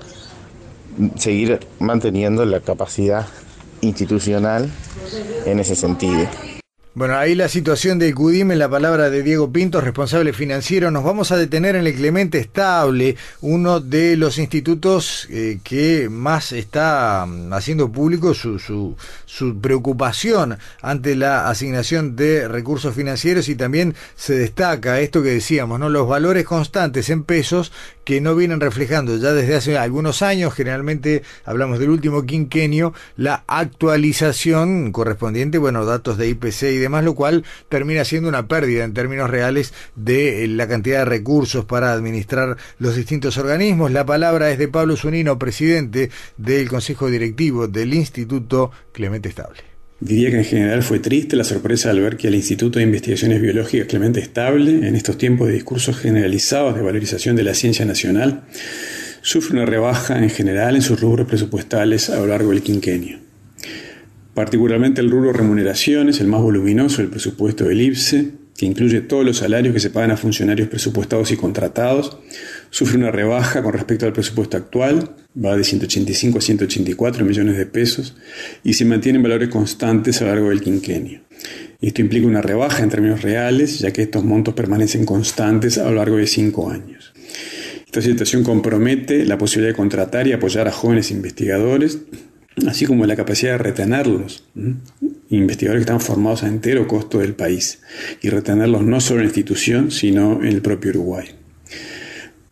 seguir 1.15 1.59
manteniendo 1.79 2.45
la 2.45 2.59
capacidad 2.59 3.27
institucional 3.81 4.69
en 5.45 5.59
ese 5.59 5.75
sentido. 5.75 6.27
Bueno, 6.95 7.15
ahí 7.17 7.35
la 7.35 7.49
situación 7.49 7.99
de 7.99 8.11
CUDIM 8.15 8.51
en 8.51 8.57
la 8.57 8.67
palabra 8.67 9.11
de 9.11 9.21
Diego 9.21 9.51
Pinto, 9.53 9.79
responsable 9.79 10.33
financiero. 10.33 10.89
Nos 10.89 11.03
vamos 11.03 11.31
a 11.31 11.37
detener 11.37 11.75
en 11.75 11.85
el 11.85 11.93
Clemente 11.93 12.39
Estable, 12.39 13.15
uno 13.41 13.79
de 13.79 14.17
los 14.17 14.39
institutos 14.39 15.27
eh, 15.29 15.59
que 15.63 16.09
más 16.09 16.51
está 16.51 17.27
mm, 17.27 17.53
haciendo 17.53 17.91
público 17.91 18.33
su, 18.33 18.57
su, 18.57 18.97
su, 19.27 19.61
preocupación 19.61 20.57
ante 20.81 21.15
la 21.15 21.47
asignación 21.47 22.15
de 22.15 22.47
recursos 22.47 22.95
financieros 22.95 23.49
y 23.49 23.55
también 23.55 23.93
se 24.15 24.33
destaca 24.33 24.99
esto 24.99 25.21
que 25.21 25.29
decíamos, 25.29 25.79
¿no? 25.79 25.89
Los 25.89 26.07
valores 26.07 26.43
constantes 26.45 27.11
en 27.11 27.23
pesos 27.23 27.71
que 28.03 28.21
no 28.21 28.35
vienen 28.35 28.59
reflejando 28.59 29.15
ya 29.17 29.33
desde 29.33 29.55
hace 29.55 29.77
algunos 29.77 30.23
años, 30.23 30.55
generalmente 30.55 31.21
hablamos 31.45 31.77
del 31.77 31.91
último 31.91 32.25
quinquenio, 32.25 32.91
la 33.15 33.43
actualización 33.45 34.91
correspondiente, 34.91 35.59
bueno, 35.59 35.85
datos 35.85 36.17
de 36.17 36.27
IPC 36.29 36.63
y 36.63 36.78
demás, 36.79 37.03
lo 37.03 37.15
cual 37.15 37.43
termina 37.69 38.03
siendo 38.03 38.29
una 38.29 38.47
pérdida 38.47 38.83
en 38.83 38.93
términos 38.93 39.29
reales 39.29 39.73
de 39.95 40.47
la 40.47 40.67
cantidad 40.67 40.99
de 40.99 41.05
recursos 41.05 41.65
para 41.65 41.93
administrar 41.93 42.57
los 42.77 42.95
distintos 42.95 43.37
organismos. 43.37 43.91
La 43.91 44.05
palabra 44.05 44.51
es 44.51 44.57
de 44.57 44.67
Pablo 44.67 44.95
Zunino, 44.95 45.39
presidente 45.39 46.09
del 46.37 46.69
Consejo 46.69 47.09
Directivo 47.09 47.67
del 47.67 47.93
Instituto 47.93 48.71
Clemente 48.91 49.29
Estable. 49.29 49.69
Diría 50.01 50.31
que 50.31 50.37
en 50.37 50.45
general 50.45 50.81
fue 50.81 50.99
triste 50.99 51.35
la 51.35 51.43
sorpresa 51.43 51.89
al 51.89 51.99
ver 51.99 52.15
que 52.15 52.29
el 52.29 52.35
Instituto 52.35 52.79
de 52.79 52.85
Investigaciones 52.85 53.41
Biológicas 53.41 53.87
Clemente 53.87 54.21
Estable, 54.21 54.87
en 54.87 54.95
estos 54.95 55.17
tiempos 55.17 55.47
de 55.47 55.55
discursos 55.55 55.97
generalizados 55.97 56.75
de 56.75 56.81
valorización 56.81 57.35
de 57.35 57.43
la 57.43 57.53
ciencia 57.53 57.85
nacional, 57.85 58.45
sufre 59.21 59.57
una 59.57 59.65
rebaja 59.65 60.17
en 60.17 60.29
general 60.29 60.75
en 60.75 60.81
sus 60.81 61.01
rubros 61.01 61.27
presupuestales 61.27 62.09
a 62.09 62.17
lo 62.17 62.27
largo 62.27 62.51
del 62.51 62.61
quinquenio. 62.61 63.18
Particularmente 64.33 65.01
el 65.01 65.09
rubro 65.09 65.33
remuneraciones, 65.33 66.19
el 66.19 66.27
más 66.27 66.41
voluminoso 66.41 67.01
del 67.01 67.09
presupuesto 67.09 67.65
del 67.65 67.81
IPSE, 67.81 68.31
que 68.59 68.65
incluye 68.65 68.99
todos 68.99 69.25
los 69.25 69.37
salarios 69.37 69.73
que 69.73 69.79
se 69.79 69.89
pagan 69.89 70.11
a 70.11 70.17
funcionarios 70.17 70.67
presupuestados 70.67 71.31
y 71.31 71.37
contratados, 71.37 72.17
sufre 72.69 72.97
una 72.97 73.09
rebaja 73.09 73.63
con 73.63 73.71
respecto 73.71 74.05
al 74.05 74.11
presupuesto 74.11 74.57
actual, 74.57 75.15
va 75.33 75.55
de 75.55 75.63
185 75.63 76.37
a 76.37 76.41
184 76.41 77.23
millones 77.23 77.55
de 77.55 77.65
pesos 77.65 78.17
y 78.63 78.73
se 78.73 78.83
mantienen 78.83 79.23
valores 79.23 79.47
constantes 79.47 80.21
a 80.21 80.25
lo 80.25 80.31
largo 80.31 80.49
del 80.49 80.61
quinquenio. 80.61 81.21
Esto 81.79 82.01
implica 82.01 82.27
una 82.27 82.41
rebaja 82.41 82.83
en 82.83 82.89
términos 82.89 83.21
reales, 83.21 83.79
ya 83.79 83.91
que 83.91 84.01
estos 84.01 84.25
montos 84.25 84.53
permanecen 84.53 85.05
constantes 85.05 85.77
a 85.77 85.85
lo 85.85 85.95
largo 85.95 86.17
de 86.17 86.27
cinco 86.27 86.69
años. 86.69 87.13
Esta 87.85 88.01
situación 88.01 88.43
compromete 88.43 89.25
la 89.25 89.37
posibilidad 89.37 89.71
de 89.71 89.77
contratar 89.77 90.27
y 90.27 90.33
apoyar 90.33 90.67
a 90.67 90.71
jóvenes 90.71 91.11
investigadores, 91.11 91.99
así 92.67 92.85
como 92.85 93.05
la 93.05 93.15
capacidad 93.15 93.53
de 93.53 93.57
retenerlos 93.59 94.43
investigadores 95.29 95.85
que 95.85 95.91
están 95.91 96.01
formados 96.01 96.43
a 96.43 96.47
entero 96.47 96.87
costo 96.87 97.19
del 97.19 97.33
país 97.33 97.79
y 98.21 98.29
retenerlos 98.29 98.83
no 98.83 98.99
solo 98.99 99.19
en 99.19 99.25
la 99.25 99.29
institución, 99.29 99.91
sino 99.91 100.41
en 100.41 100.47
el 100.47 100.61
propio 100.61 100.91
Uruguay. 100.91 101.27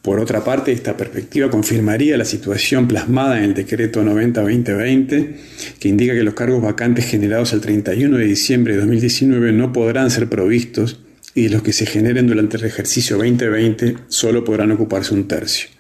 Por 0.02 0.20
otra 0.20 0.42
parte, 0.42 0.72
esta 0.72 0.96
perspectiva 0.96 1.50
confirmaría 1.50 2.16
la 2.16 2.24
situación 2.24 2.88
plasmada 2.88 3.40
en 3.40 3.44
el 3.44 3.54
decreto 3.54 4.04
90-2020, 4.04 5.36
que 5.80 5.90
indica 5.90 6.14
que 6.14 6.24
los 6.24 6.34
cargos 6.34 6.62
vacantes 6.62 7.06
generados 7.06 7.52
el 7.52 7.60
31 7.60 8.18
de 8.18 8.24
diciembre 8.24 8.74
de 8.74 8.80
2019 8.80 9.52
no 9.52 9.74
podrán 9.74 10.10
ser 10.10 10.30
provistos 10.30 11.02
y 11.36 11.50
los 11.50 11.62
que 11.62 11.74
se 11.74 11.86
generen 11.86 12.26
durante 12.26 12.56
el 12.56 12.64
ejercicio 12.64 13.18
2020 13.18 13.98
solo 14.08 14.46
podrán 14.46 14.72
ocuparse 14.72 15.14
un 15.14 15.28
tercio. 15.28 15.77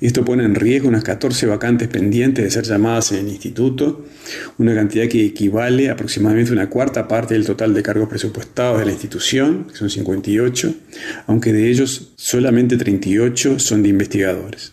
Esto 0.00 0.24
pone 0.24 0.44
en 0.44 0.54
riesgo 0.54 0.88
unas 0.88 1.04
14 1.04 1.46
vacantes 1.46 1.88
pendientes 1.88 2.44
de 2.44 2.50
ser 2.50 2.64
llamadas 2.64 3.12
en 3.12 3.26
el 3.26 3.28
instituto, 3.28 4.04
una 4.58 4.74
cantidad 4.74 5.08
que 5.08 5.24
equivale 5.24 5.88
a 5.88 5.92
aproximadamente 5.92 6.52
una 6.52 6.68
cuarta 6.68 7.08
parte 7.08 7.34
del 7.34 7.46
total 7.46 7.74
de 7.74 7.82
cargos 7.82 8.08
presupuestados 8.08 8.78
de 8.78 8.86
la 8.86 8.92
institución, 8.92 9.66
que 9.70 9.76
son 9.76 9.90
58, 9.90 10.74
aunque 11.26 11.52
de 11.52 11.70
ellos 11.70 12.12
solamente 12.16 12.76
38 12.76 13.58
son 13.58 13.82
de 13.82 13.88
investigadores. 13.88 14.72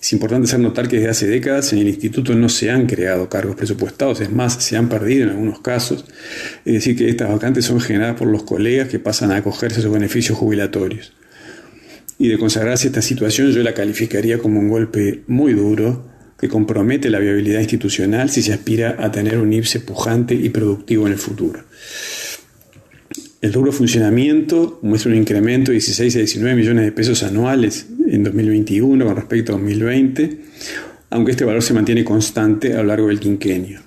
Es 0.00 0.12
importante 0.14 0.46
hacer 0.46 0.60
notar 0.60 0.88
que 0.88 0.96
desde 0.96 1.10
hace 1.10 1.26
décadas 1.26 1.72
en 1.72 1.80
el 1.80 1.88
instituto 1.88 2.34
no 2.34 2.48
se 2.48 2.70
han 2.70 2.86
creado 2.86 3.28
cargos 3.28 3.54
presupuestados, 3.54 4.20
es 4.20 4.30
más, 4.30 4.54
se 4.54 4.76
han 4.76 4.88
perdido 4.88 5.24
en 5.24 5.30
algunos 5.30 5.60
casos. 5.60 6.06
Es 6.64 6.72
decir, 6.72 6.96
que 6.96 7.08
estas 7.08 7.30
vacantes 7.30 7.66
son 7.66 7.80
generadas 7.80 8.16
por 8.16 8.28
los 8.28 8.42
colegas 8.42 8.88
que 8.88 8.98
pasan 8.98 9.30
a 9.30 9.36
acogerse 9.36 9.80
a 9.80 9.82
sus 9.82 9.92
beneficios 9.92 10.38
jubilatorios 10.38 11.12
y 12.20 12.28
de 12.28 12.38
consagrarse 12.38 12.88
esta 12.88 13.00
situación 13.00 13.50
yo 13.50 13.62
la 13.62 13.72
calificaría 13.72 14.36
como 14.38 14.60
un 14.60 14.68
golpe 14.68 15.22
muy 15.26 15.54
duro 15.54 16.06
que 16.38 16.48
compromete 16.48 17.08
la 17.08 17.18
viabilidad 17.18 17.60
institucional 17.60 18.28
si 18.28 18.42
se 18.42 18.52
aspira 18.52 18.96
a 18.98 19.10
tener 19.10 19.38
un 19.38 19.50
IPSE 19.50 19.80
pujante 19.80 20.34
y 20.34 20.50
productivo 20.50 21.06
en 21.06 21.14
el 21.14 21.18
futuro. 21.18 21.64
El 23.40 23.52
duro 23.52 23.72
funcionamiento 23.72 24.80
muestra 24.82 25.10
un 25.10 25.16
incremento 25.16 25.70
de 25.70 25.76
16 25.76 26.16
a 26.16 26.18
19 26.18 26.56
millones 26.56 26.84
de 26.84 26.92
pesos 26.92 27.22
anuales 27.22 27.86
en 28.06 28.22
2021 28.22 29.02
con 29.02 29.16
respecto 29.16 29.52
a 29.52 29.56
2020, 29.56 30.40
aunque 31.08 31.30
este 31.30 31.46
valor 31.46 31.62
se 31.62 31.72
mantiene 31.72 32.04
constante 32.04 32.74
a 32.74 32.82
lo 32.82 32.84
largo 32.84 33.08
del 33.08 33.18
quinquenio. 33.18 33.80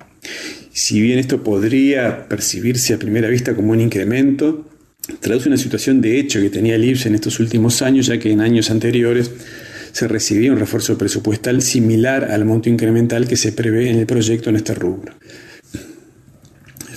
Si 0.72 1.00
bien 1.00 1.20
esto 1.20 1.44
podría 1.44 2.28
percibirse 2.28 2.96
a 2.96 2.98
primera 2.98 3.30
vista 3.30 3.56
como 3.56 3.74
un 3.74 3.82
incremento, 3.82 4.73
traduce 5.20 5.50
una 5.50 5.58
situación 5.58 6.02
de 6.02 6.20
hecho 6.20 6.40
que 6.40 6.50
tenía 6.50 6.76
el 6.76 6.86
IPS 6.86 7.08
en 7.08 7.16
estos 7.16 7.40
últimos 7.40 7.82
años, 7.82 8.08
ya 8.08 8.20
que 8.20 8.32
en 8.32 8.42
años 8.42 8.72
anteriores 8.72 9.32
se 9.92 10.08
recibía 10.08 10.52
un 10.52 10.60
refuerzo 10.60 10.98
presupuestal 10.98 11.62
similar 11.62 12.32
al 12.32 12.46
monto 12.46 12.70
incremental 12.70 13.28
que 13.28 13.38
se 13.38 13.52
prevé 13.52 13.90
en 13.90 14.00
el 14.00 14.06
proyecto 14.06 14.50
en 14.50 14.56
este 14.56 14.74
rubro. 14.74 15.14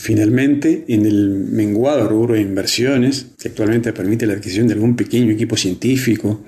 Finalmente, 0.07 0.85
en 0.87 1.05
el 1.05 1.31
menguado 1.31 2.09
rubro 2.09 2.35
de 2.35 2.41
inversiones, 2.41 3.27
que 3.39 3.49
actualmente 3.49 3.93
permite 3.93 4.25
la 4.25 4.35
adquisición 4.35 4.69
de 4.69 4.75
algún 4.75 4.95
pequeño 4.95 5.33
equipo 5.33 5.57
científico, 5.57 6.45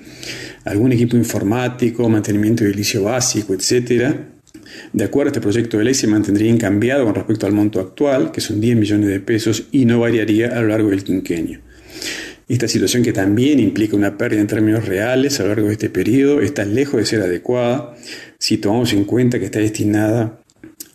algún 0.63 0.93
equipo 0.93 1.17
informático, 1.17 2.07
mantenimiento 2.07 2.63
edilicio 2.63 3.03
básico, 3.03 3.53
etc., 3.53 4.15
de 4.93 5.03
acuerdo 5.03 5.29
a 5.29 5.31
este 5.31 5.41
proyecto 5.41 5.77
de 5.77 5.83
ley 5.83 5.93
se 5.93 6.07
mantendría 6.07 6.49
incambiado 6.49 7.05
con 7.05 7.15
respecto 7.15 7.45
al 7.45 7.53
monto 7.53 7.79
actual, 7.79 8.31
que 8.31 8.41
son 8.41 8.59
10 8.59 8.77
millones 8.77 9.09
de 9.09 9.19
pesos, 9.19 9.65
y 9.71 9.85
no 9.85 9.99
variaría 9.99 10.49
a 10.49 10.61
lo 10.61 10.67
largo 10.67 10.89
del 10.89 11.03
quinquenio. 11.03 11.59
Esta 12.47 12.67
situación 12.67 13.03
que 13.03 13.13
también 13.13 13.59
implica 13.59 13.95
una 13.95 14.17
pérdida 14.17 14.41
en 14.41 14.47
términos 14.47 14.85
reales 14.85 15.39
a 15.39 15.43
lo 15.43 15.49
largo 15.49 15.67
de 15.67 15.73
este 15.73 15.89
periodo 15.89 16.41
está 16.41 16.65
lejos 16.65 16.99
de 16.99 17.05
ser 17.05 17.21
adecuada 17.21 17.95
si 18.39 18.57
tomamos 18.57 18.91
en 18.93 19.05
cuenta 19.05 19.37
que 19.37 19.45
está 19.45 19.59
destinada 19.59 20.39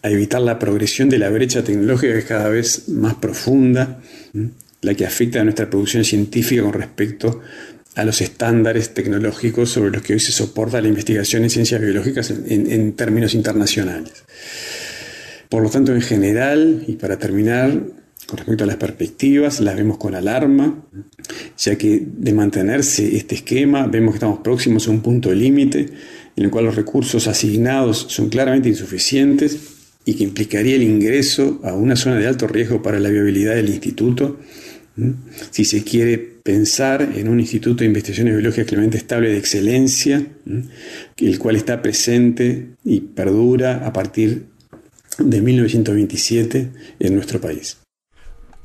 a 0.02 0.10
evitar 0.10 0.40
la 0.40 0.58
progresión 0.58 1.08
de 1.08 1.18
la 1.18 1.30
brecha 1.30 1.62
tecnológica 1.62 2.12
que 2.12 2.18
es 2.18 2.24
cada 2.24 2.48
vez 2.48 2.88
más 2.88 3.14
profunda, 3.14 4.00
la 4.82 4.94
que 4.94 5.06
afecta 5.06 5.40
a 5.40 5.44
nuestra 5.44 5.70
producción 5.70 6.04
científica 6.04 6.62
con 6.62 6.72
respecto 6.72 7.40
a 7.94 8.04
los 8.04 8.20
estándares 8.20 8.92
tecnológicos 8.92 9.70
sobre 9.70 9.90
los 9.90 10.02
que 10.02 10.14
hoy 10.14 10.20
se 10.20 10.32
soporta 10.32 10.80
la 10.80 10.88
investigación 10.88 11.44
en 11.44 11.50
ciencias 11.50 11.80
biológicas 11.80 12.30
en, 12.30 12.92
términos 12.94 13.34
internacionales. 13.34 14.12
Por 15.48 15.62
lo 15.62 15.70
tanto, 15.70 15.94
en 15.94 16.00
general, 16.00 16.84
y 16.88 16.94
para 16.94 17.18
terminar, 17.18 17.70
con 18.26 18.38
respecto 18.38 18.64
a 18.64 18.66
las 18.66 18.76
perspectivas, 18.76 19.60
las 19.60 19.76
vemos 19.76 19.98
con 19.98 20.14
alarma, 20.14 20.84
ya 21.56 21.76
que 21.76 22.02
de 22.04 22.32
mantenerse 22.32 23.16
este 23.16 23.36
esquema, 23.36 23.86
vemos 23.86 24.14
que 24.14 24.16
estamos 24.16 24.40
próximos 24.40 24.88
a 24.88 24.90
un 24.90 25.00
punto 25.00 25.32
límite 25.32 25.88
en 26.36 26.44
el 26.44 26.50
cual 26.50 26.64
los 26.64 26.74
recursos 26.74 27.28
asignados 27.28 28.06
son 28.08 28.28
claramente 28.28 28.68
insuficientes 28.68 29.56
y 30.04 30.14
que 30.14 30.24
implicaría 30.24 30.74
el 30.74 30.82
ingreso 30.82 31.60
a 31.62 31.74
una 31.74 31.94
zona 31.94 32.16
de 32.16 32.26
alto 32.26 32.48
riesgo 32.48 32.82
para 32.82 32.98
la 32.98 33.08
viabilidad 33.08 33.54
del 33.54 33.68
instituto 33.68 34.38
si 35.50 35.64
se 35.64 35.82
quiere 35.82 36.18
pensar 36.18 37.02
en 37.02 37.28
un 37.28 37.40
instituto 37.40 37.78
de 37.78 37.86
investigaciones 37.86 38.34
biológicas 38.34 38.66
claramente 38.66 38.98
estable 38.98 39.30
de 39.30 39.38
excelencia, 39.38 40.26
el 41.16 41.38
cual 41.38 41.56
está 41.56 41.82
presente 41.82 42.68
y 42.84 43.00
perdura 43.00 43.86
a 43.86 43.92
partir 43.92 44.46
de 45.18 45.40
1927 45.40 46.70
en 47.00 47.14
nuestro 47.14 47.40
país. 47.40 47.78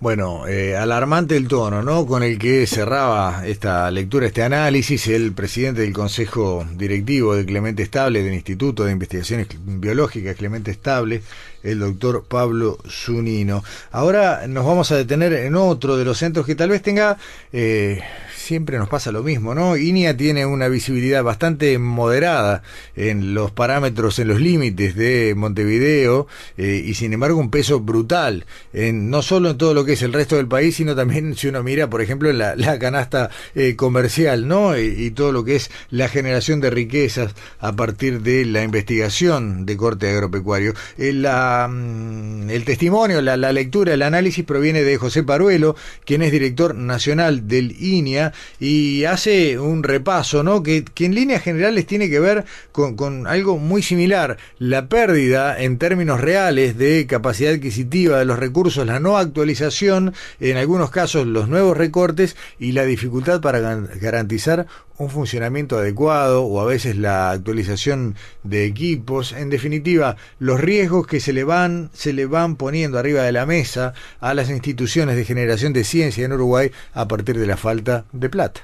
Bueno, 0.02 0.48
eh, 0.48 0.78
alarmante 0.78 1.36
el 1.36 1.50
tono, 1.50 1.84
¿no? 1.84 2.06
Con 2.06 2.24
el 2.24 2.40
que 2.40 2.66
cerraba 2.68 3.46
esta 3.46 3.92
lectura, 3.92 4.28
este 4.28 4.44
análisis, 4.44 5.10
el 5.10 5.34
presidente 5.34 5.82
del 5.82 5.92
Consejo 5.92 6.66
Directivo 6.78 7.36
de 7.36 7.46
Clemente 7.46 7.84
Estable, 7.84 8.24
del 8.24 8.34
Instituto 8.34 8.86
de 8.86 8.94
Investigaciones 8.94 9.48
Biológicas 9.62 10.38
Clemente 10.38 10.72
Estable, 10.72 11.22
el 11.64 11.80
doctor 11.80 12.26
Pablo 12.28 12.78
Zunino. 12.90 13.64
Ahora 13.92 14.48
nos 14.48 14.66
vamos 14.66 14.92
a 14.92 14.98
detener 14.98 15.34
en 15.34 15.56
otro 15.56 15.98
de 15.98 16.06
los 16.06 16.18
centros 16.18 16.46
que 16.46 16.56
tal 16.56 16.70
vez 16.70 16.82
tenga 16.82 17.18
eh, 17.52 18.02
siempre 18.40 18.78
nos 18.78 18.90
pasa 18.90 19.12
lo 19.12 19.22
mismo, 19.22 19.54
¿no? 19.54 19.78
INIA 19.78 20.16
tiene 20.16 20.46
una 20.46 20.68
visibilidad 20.68 21.24
bastante 21.24 21.78
moderada 21.78 22.64
en 22.96 23.34
los 23.34 23.52
parámetros, 23.52 24.18
en 24.20 24.30
los 24.30 24.40
límites 24.40 24.96
de 24.96 25.34
Montevideo 25.36 26.28
eh, 26.58 26.84
y 26.86 26.94
sin 26.94 27.14
embargo 27.14 27.40
un 27.40 27.52
peso 27.52 27.80
brutal, 27.82 28.46
en, 28.74 29.10
no 29.10 29.22
solo 29.22 29.52
en 29.52 29.58
todo 29.58 29.74
lo 29.74 29.86
que 29.86 29.94
es 29.94 30.02
el 30.02 30.14
resto 30.14 30.38
del 30.38 30.48
país, 30.48 30.76
sino 30.76 30.96
también 30.96 31.36
si 31.36 31.48
uno 31.48 31.64
mira, 31.64 31.90
por 31.90 32.02
ejemplo, 32.02 32.30
en 32.30 32.38
la, 32.38 32.80
canasta 32.80 33.30
eh, 33.56 33.76
comercial, 33.76 34.48
¿no? 34.48 34.78
Y, 34.78 35.10
todo 35.12 35.32
lo 35.32 35.44
que 35.44 35.56
es 35.56 35.72
la 35.90 36.08
generación 36.08 36.62
de 36.62 36.70
riquezas 36.70 37.34
a 37.60 37.74
partir 37.74 38.22
de 38.22 38.46
la 38.46 38.64
investigación 38.64 39.66
de 39.66 39.76
corte 39.76 40.10
agropecuario. 40.10 40.74
Eh, 40.98 41.12
mm, 41.12 42.50
el 42.50 42.64
testimonio, 42.64 43.22
la, 43.22 43.36
la 43.36 43.52
lectura, 43.52 43.94
el 43.94 44.04
análisis 44.04 44.46
proviene 44.46 44.84
de 44.84 44.98
José 44.98 45.24
Paruelo, 45.24 45.76
quien 46.06 46.22
es 46.22 46.32
director 46.32 46.76
nacional 46.76 47.48
del 47.48 47.76
INIA 47.80 48.34
y 48.60 49.06
hace 49.06 49.60
un 49.60 49.84
repaso, 49.84 50.44
¿no? 50.44 50.64
Que, 50.64 50.86
en 51.00 51.16
líneas 51.16 51.44
generales 51.44 51.86
tiene 51.86 52.10
que 52.10 52.20
ver 52.20 52.46
con, 52.72 53.28
algo 53.28 53.58
muy 53.58 53.82
similar, 53.82 54.38
la 54.58 54.88
pérdida 54.88 55.60
en 55.62 55.78
términos 55.78 56.22
reales 56.22 56.78
de 56.78 57.06
capacidad 57.08 57.54
adquisitiva 57.54 58.20
de 58.20 58.26
los 58.26 58.40
recursos, 58.40 58.86
la 58.86 59.00
no 59.00 59.18
actualización, 59.18 60.14
en 60.40 60.58
algunos 60.58 60.92
casos 60.92 61.26
los 61.26 61.48
nuevos 61.48 61.78
recortes 61.78 62.36
y 62.60 62.74
la 62.74 62.86
dificultad 62.86 63.42
para 63.42 63.60
garantizar 63.60 64.68
un 65.00 65.10
funcionamiento 65.10 65.78
adecuado 65.78 66.44
o 66.44 66.60
a 66.60 66.66
veces 66.66 66.98
la 66.98 67.32
actualización 67.32 68.16
de 68.44 68.66
equipos, 68.66 69.32
en 69.32 69.50
definitiva, 69.50 70.18
los 70.40 70.60
riesgos 70.60 71.08
que 71.08 71.20
se 71.20 71.34
le 71.34 71.44
van 71.44 71.90
se 71.94 72.14
le 72.14 72.26
van 72.26 72.58
poniendo 72.58 73.00
arriba 73.00 73.24
de 73.24 73.32
la 73.32 73.46
mesa 73.46 73.94
a 74.20 74.34
las 74.34 74.50
instituciones 74.50 75.16
de 75.16 75.26
generación 75.26 75.74
de 75.74 75.86
ciencia 75.86 76.26
en 76.26 76.34
Uruguay 76.34 76.72
a 76.94 77.08
partir 77.08 77.40
de 77.40 77.48
la 77.48 77.58
falta 77.58 78.06
de 78.12 78.30
plata. 78.30 78.62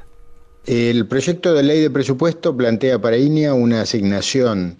El 0.65 1.07
proyecto 1.07 1.53
de 1.53 1.63
ley 1.63 1.79
de 1.79 1.89
presupuesto 1.89 2.55
plantea 2.55 2.99
para 2.99 3.17
INEA 3.17 3.53
una 3.53 3.81
asignación 3.81 4.77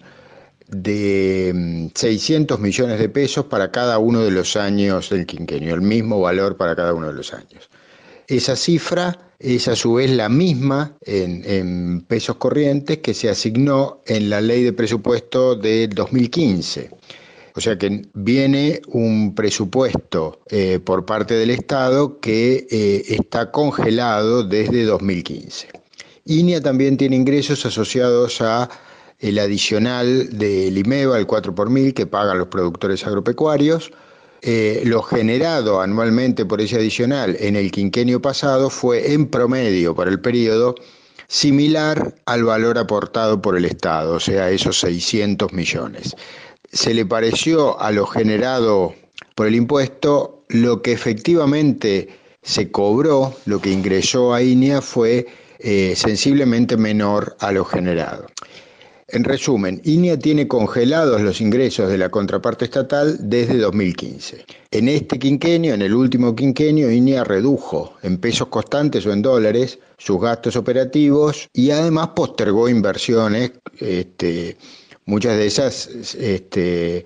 de 0.68 1.90
600 1.94 2.58
mm, 2.58 2.62
millones 2.62 2.98
de 2.98 3.08
pesos 3.08 3.46
para 3.46 3.70
cada 3.70 3.98
uno 3.98 4.22
de 4.22 4.30
los 4.30 4.56
años 4.56 5.10
del 5.10 5.24
quinquenio, 5.26 5.74
el 5.74 5.80
mismo 5.80 6.20
valor 6.20 6.56
para 6.56 6.76
cada 6.76 6.92
uno 6.92 7.06
de 7.06 7.14
los 7.14 7.32
años. 7.32 7.70
Esa 8.28 8.56
cifra 8.56 9.18
es 9.38 9.68
a 9.68 9.76
su 9.76 9.94
vez 9.94 10.10
la 10.10 10.28
misma 10.28 10.96
en, 11.02 12.00
pesos 12.02 12.36
corrientes 12.36 12.98
que 12.98 13.14
se 13.14 13.28
asignó 13.28 14.00
en 14.06 14.30
la 14.30 14.40
ley 14.40 14.62
de 14.62 14.72
presupuesto 14.72 15.54
del 15.54 15.90
2015. 15.90 16.90
O 17.54 17.60
sea 17.60 17.78
que 17.78 18.02
viene 18.14 18.82
un 18.88 19.34
presupuesto 19.34 20.40
eh, 20.50 20.78
por 20.78 21.06
parte 21.06 21.34
del 21.34 21.50
Estado 21.50 22.20
que 22.20 22.66
eh, 22.70 23.04
está 23.08 23.50
congelado 23.50 24.44
desde 24.44 24.84
2015. 24.84 25.68
INEA 26.26 26.60
también 26.60 26.96
tiene 26.96 27.16
ingresos 27.16 27.64
asociados 27.64 28.40
a 28.40 28.68
el 29.18 29.38
adicional 29.38 30.36
del 30.36 30.76
IMEVA, 30.76 31.18
el 31.18 31.26
4 31.26 31.54
por 31.54 31.70
mil, 31.70 31.94
que 31.94 32.06
pagan 32.06 32.38
los 32.38 32.48
productores 32.48 33.06
agropecuarios, 33.06 33.90
eh, 34.42 34.82
lo 34.84 35.02
generado 35.02 35.80
anualmente 35.80 36.44
por 36.44 36.60
ese 36.60 36.76
adicional 36.76 37.36
en 37.40 37.56
el 37.56 37.70
quinquenio 37.70 38.20
pasado 38.20 38.70
fue 38.70 39.12
en 39.12 39.26
promedio 39.26 39.94
para 39.94 40.10
el 40.10 40.20
periodo 40.20 40.74
similar 41.28 42.14
al 42.26 42.44
valor 42.44 42.78
aportado 42.78 43.40
por 43.40 43.56
el 43.56 43.64
Estado, 43.64 44.14
o 44.14 44.20
sea, 44.20 44.50
esos 44.50 44.78
600 44.80 45.52
millones. 45.52 46.14
Se 46.72 46.94
le 46.94 47.04
pareció 47.06 47.80
a 47.80 47.90
lo 47.90 48.06
generado 48.06 48.94
por 49.34 49.46
el 49.46 49.54
impuesto 49.54 50.44
lo 50.48 50.82
que 50.82 50.92
efectivamente 50.92 52.08
se 52.42 52.70
cobró, 52.70 53.34
lo 53.46 53.60
que 53.60 53.70
ingresó 53.70 54.32
a 54.32 54.42
INEA 54.42 54.80
fue 54.80 55.26
eh, 55.58 55.94
sensiblemente 55.96 56.76
menor 56.76 57.36
a 57.40 57.50
lo 57.50 57.64
generado. 57.64 58.26
En 59.08 59.22
resumen, 59.22 59.80
INEA 59.84 60.18
tiene 60.18 60.48
congelados 60.48 61.20
los 61.20 61.40
ingresos 61.40 61.88
de 61.88 61.96
la 61.96 62.08
contraparte 62.08 62.64
estatal 62.64 63.16
desde 63.20 63.58
2015. 63.58 64.44
En 64.72 64.88
este 64.88 65.16
quinquenio, 65.20 65.74
en 65.74 65.82
el 65.82 65.94
último 65.94 66.34
quinquenio, 66.34 66.90
INEA 66.90 67.22
redujo 67.22 67.94
en 68.02 68.18
pesos 68.18 68.48
constantes 68.48 69.06
o 69.06 69.12
en 69.12 69.22
dólares 69.22 69.78
sus 69.96 70.20
gastos 70.20 70.56
operativos 70.56 71.48
y 71.52 71.70
además 71.70 72.08
postergó 72.16 72.68
inversiones, 72.68 73.52
este, 73.78 74.56
muchas 75.04 75.36
de 75.36 75.46
esas 75.46 75.86
este, 76.16 77.04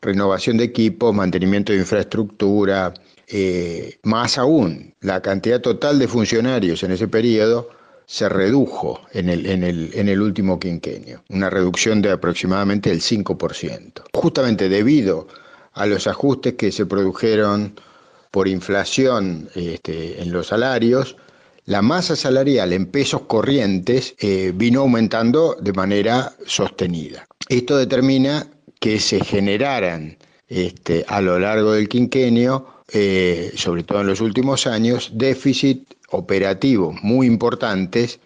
renovación 0.00 0.56
de 0.56 0.64
equipos, 0.64 1.12
mantenimiento 1.12 1.72
de 1.72 1.80
infraestructura, 1.80 2.94
eh, 3.26 3.98
más 4.04 4.38
aún, 4.38 4.94
la 5.00 5.20
cantidad 5.20 5.60
total 5.60 5.98
de 5.98 6.06
funcionarios 6.06 6.84
en 6.84 6.92
ese 6.92 7.08
periodo 7.08 7.79
se 8.10 8.28
redujo 8.28 9.02
en 9.12 9.28
el, 9.28 9.46
en, 9.46 9.62
el, 9.62 9.90
en 9.94 10.08
el 10.08 10.20
último 10.20 10.58
quinquenio, 10.58 11.22
una 11.28 11.48
reducción 11.48 12.02
de 12.02 12.10
aproximadamente 12.10 12.90
el 12.90 13.00
5%, 13.02 14.02
justamente 14.12 14.68
debido 14.68 15.28
a 15.74 15.86
los 15.86 16.08
ajustes 16.08 16.54
que 16.54 16.72
se 16.72 16.86
produjeron 16.86 17.78
por 18.32 18.48
inflación 18.48 19.48
este, 19.54 20.20
en 20.20 20.32
los 20.32 20.48
salarios, 20.48 21.16
la 21.66 21.82
masa 21.82 22.16
salarial 22.16 22.72
en 22.72 22.86
pesos 22.86 23.22
corrientes 23.28 24.16
eh, 24.18 24.50
vino 24.56 24.80
aumentando 24.80 25.54
de 25.60 25.72
manera 25.72 26.32
sostenida. 26.46 27.28
Esto 27.48 27.76
determina 27.76 28.44
que 28.80 28.98
se 28.98 29.24
generaran 29.24 30.18
este, 30.48 31.04
a 31.06 31.20
lo 31.20 31.38
largo 31.38 31.74
del 31.74 31.88
quinquenio, 31.88 32.66
eh, 32.92 33.52
sobre 33.54 33.84
todo 33.84 34.00
en 34.00 34.08
los 34.08 34.20
últimos 34.20 34.66
años, 34.66 35.12
déficit 35.14 35.94
operativos 36.10 36.96
muy 37.02 37.26
importantes 37.26 38.20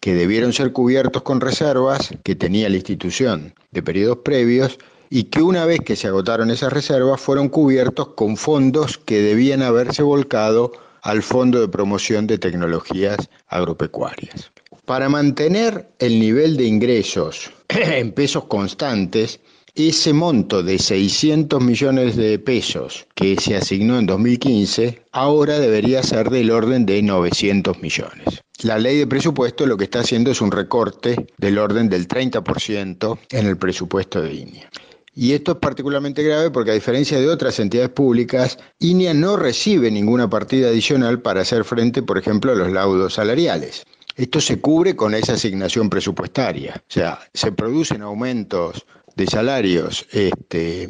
que 0.00 0.14
debieron 0.14 0.52
ser 0.52 0.72
cubiertos 0.72 1.22
con 1.22 1.40
reservas 1.40 2.10
que 2.22 2.34
tenía 2.34 2.68
la 2.68 2.76
institución 2.76 3.54
de 3.70 3.82
periodos 3.82 4.18
previos 4.24 4.78
y 5.10 5.24
que 5.24 5.42
una 5.42 5.66
vez 5.66 5.80
que 5.80 5.96
se 5.96 6.08
agotaron 6.08 6.50
esas 6.50 6.72
reservas 6.72 7.20
fueron 7.20 7.48
cubiertos 7.48 8.08
con 8.14 8.36
fondos 8.36 8.96
que 8.96 9.20
debían 9.20 9.62
haberse 9.62 10.02
volcado 10.02 10.72
al 11.02 11.22
Fondo 11.22 11.60
de 11.60 11.68
Promoción 11.68 12.26
de 12.26 12.38
Tecnologías 12.38 13.28
Agropecuarias. 13.48 14.50
Para 14.86 15.08
mantener 15.08 15.90
el 15.98 16.18
nivel 16.18 16.56
de 16.56 16.64
ingresos 16.64 17.52
en 17.68 18.12
pesos 18.12 18.44
constantes, 18.44 19.40
ese 19.74 20.12
monto 20.12 20.62
de 20.62 20.78
600 20.78 21.62
millones 21.62 22.14
de 22.16 22.38
pesos 22.38 23.06
que 23.14 23.36
se 23.40 23.56
asignó 23.56 23.98
en 23.98 24.04
2015 24.04 25.02
ahora 25.12 25.58
debería 25.58 26.02
ser 26.02 26.28
del 26.28 26.50
orden 26.50 26.84
de 26.84 27.00
900 27.00 27.80
millones. 27.80 28.42
La 28.64 28.78
ley 28.78 28.98
de 28.98 29.06
presupuesto 29.06 29.66
lo 29.66 29.78
que 29.78 29.84
está 29.84 30.00
haciendo 30.00 30.30
es 30.30 30.42
un 30.42 30.50
recorte 30.50 31.26
del 31.38 31.58
orden 31.58 31.88
del 31.88 32.06
30% 32.06 33.18
en 33.30 33.46
el 33.46 33.56
presupuesto 33.56 34.20
de 34.20 34.34
INEA. 34.34 34.68
Y 35.14 35.32
esto 35.32 35.52
es 35.52 35.58
particularmente 35.58 36.22
grave 36.22 36.50
porque 36.50 36.70
a 36.70 36.74
diferencia 36.74 37.18
de 37.18 37.28
otras 37.28 37.58
entidades 37.58 37.90
públicas, 37.90 38.58
INEA 38.78 39.14
no 39.14 39.36
recibe 39.36 39.90
ninguna 39.90 40.28
partida 40.28 40.68
adicional 40.68 41.22
para 41.22 41.40
hacer 41.40 41.64
frente, 41.64 42.02
por 42.02 42.18
ejemplo, 42.18 42.52
a 42.52 42.56
los 42.56 42.70
laudos 42.70 43.14
salariales. 43.14 43.84
Esto 44.16 44.40
se 44.40 44.60
cubre 44.60 44.94
con 44.94 45.14
esa 45.14 45.34
asignación 45.34 45.88
presupuestaria. 45.88 46.74
O 46.76 46.92
sea, 46.92 47.18
se 47.32 47.52
producen 47.52 48.02
aumentos 48.02 48.84
de 49.16 49.26
salarios 49.26 50.06
este, 50.12 50.88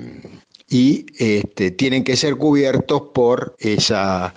y 0.69 1.07
este, 1.19 1.71
tienen 1.71 2.05
que 2.05 2.17
ser 2.17 2.37
cubiertos 2.37 3.03
por 3.15 3.57
esa 3.59 4.35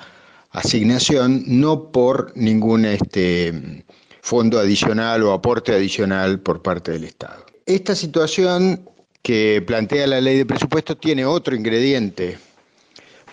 asignación, 0.51 1.43
no 1.45 1.91
por 1.91 2.35
ningún 2.35 2.85
este, 2.85 3.85
fondo 4.21 4.59
adicional 4.59 5.23
o 5.23 5.33
aporte 5.33 5.73
adicional 5.73 6.39
por 6.39 6.61
parte 6.61 6.91
del 6.91 7.03
Estado. 7.03 7.45
Esta 7.65 7.95
situación 7.95 8.89
que 9.21 9.63
plantea 9.65 10.07
la 10.07 10.21
ley 10.21 10.37
de 10.37 10.45
presupuestos 10.45 10.99
tiene 10.99 11.25
otro 11.25 11.55
ingrediente 11.55 12.37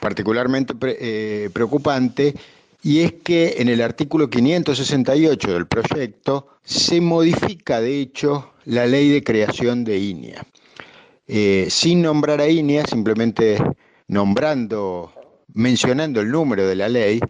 particularmente 0.02 0.74
eh, 0.82 1.48
preocupante 1.52 2.34
y 2.82 3.00
es 3.00 3.12
que 3.12 3.56
en 3.58 3.68
el 3.68 3.80
artículo 3.80 4.28
568 4.28 5.52
del 5.52 5.66
proyecto 5.66 6.48
se 6.64 7.00
modifica 7.00 7.80
de 7.80 8.00
hecho 8.00 8.52
la 8.64 8.86
ley 8.86 9.08
de 9.08 9.22
creación 9.22 9.84
de 9.84 9.98
INEA. 9.98 10.46
Eh, 11.28 11.68
sin 11.70 12.02
nombrar 12.02 12.40
a 12.40 12.48
INEA, 12.48 12.84
simplemente 12.84 13.56
nombrando, 14.08 15.12
mencionando 15.54 16.20
el 16.20 16.30
número 16.30 16.66
de 16.66 16.74
la 16.74 16.88
ley, 16.88 17.20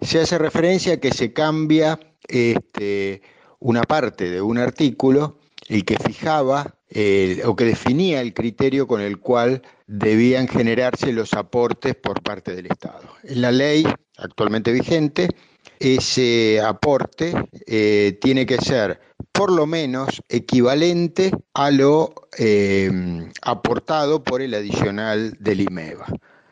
se 0.00 0.20
hace 0.20 0.38
referencia 0.38 0.94
a 0.94 0.96
que 0.96 1.12
se 1.12 1.32
cambia 1.32 2.00
este, 2.26 3.22
una 3.60 3.82
parte 3.82 4.28
de 4.28 4.40
un 4.40 4.58
artículo, 4.58 5.38
el 5.68 5.84
que 5.84 5.96
fijaba 5.98 6.74
o 7.44 7.54
que 7.54 7.64
definía 7.64 8.20
el 8.20 8.34
criterio 8.34 8.88
con 8.88 9.00
el 9.00 9.20
cual 9.20 9.62
debían 9.86 10.48
generarse 10.48 11.12
los 11.12 11.34
aportes 11.34 11.94
por 11.94 12.20
parte 12.22 12.56
del 12.56 12.66
Estado. 12.66 13.08
En 13.22 13.42
la 13.42 13.52
ley 13.52 13.86
actualmente 14.20 14.72
vigente, 14.72 15.28
ese 15.78 16.60
aporte 16.60 17.32
eh, 17.66 18.18
tiene 18.20 18.46
que 18.46 18.58
ser 18.58 19.00
por 19.32 19.50
lo 19.50 19.66
menos 19.66 20.22
equivalente 20.28 21.30
a 21.54 21.70
lo 21.70 22.14
eh, 22.38 22.90
aportado 23.42 24.22
por 24.22 24.42
el 24.42 24.54
adicional 24.54 25.36
del 25.40 25.62
IMEVA. 25.62 26.06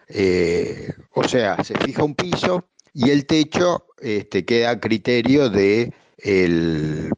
Eh, 0.09 0.91
o 1.13 1.25
sea, 1.25 1.63
se 1.63 1.77
fija 1.79 2.03
un 2.03 2.15
piso 2.15 2.65
y 2.95 3.11
el 3.11 3.27
techo 3.27 3.87
este, 4.01 4.45
queda 4.45 4.71
a 4.71 4.81
criterio 4.81 5.51
del 5.51 5.93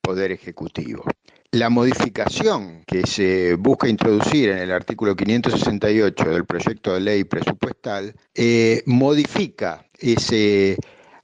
Poder 0.03 0.33
Ejecutivo. 0.33 1.05
La 1.53 1.69
modificación 1.69 2.85
que 2.87 3.05
se 3.09 3.55
busca 3.55 3.89
introducir 3.89 4.51
en 4.51 4.59
el 4.59 4.71
artículo 4.71 5.17
568 5.17 6.31
del 6.31 6.45
proyecto 6.45 6.95
de 6.95 7.01
ley 7.01 7.25
presupuestal 7.25 8.15
eh, 8.37 8.85
modifica 8.87 9.85
ese 9.99 10.77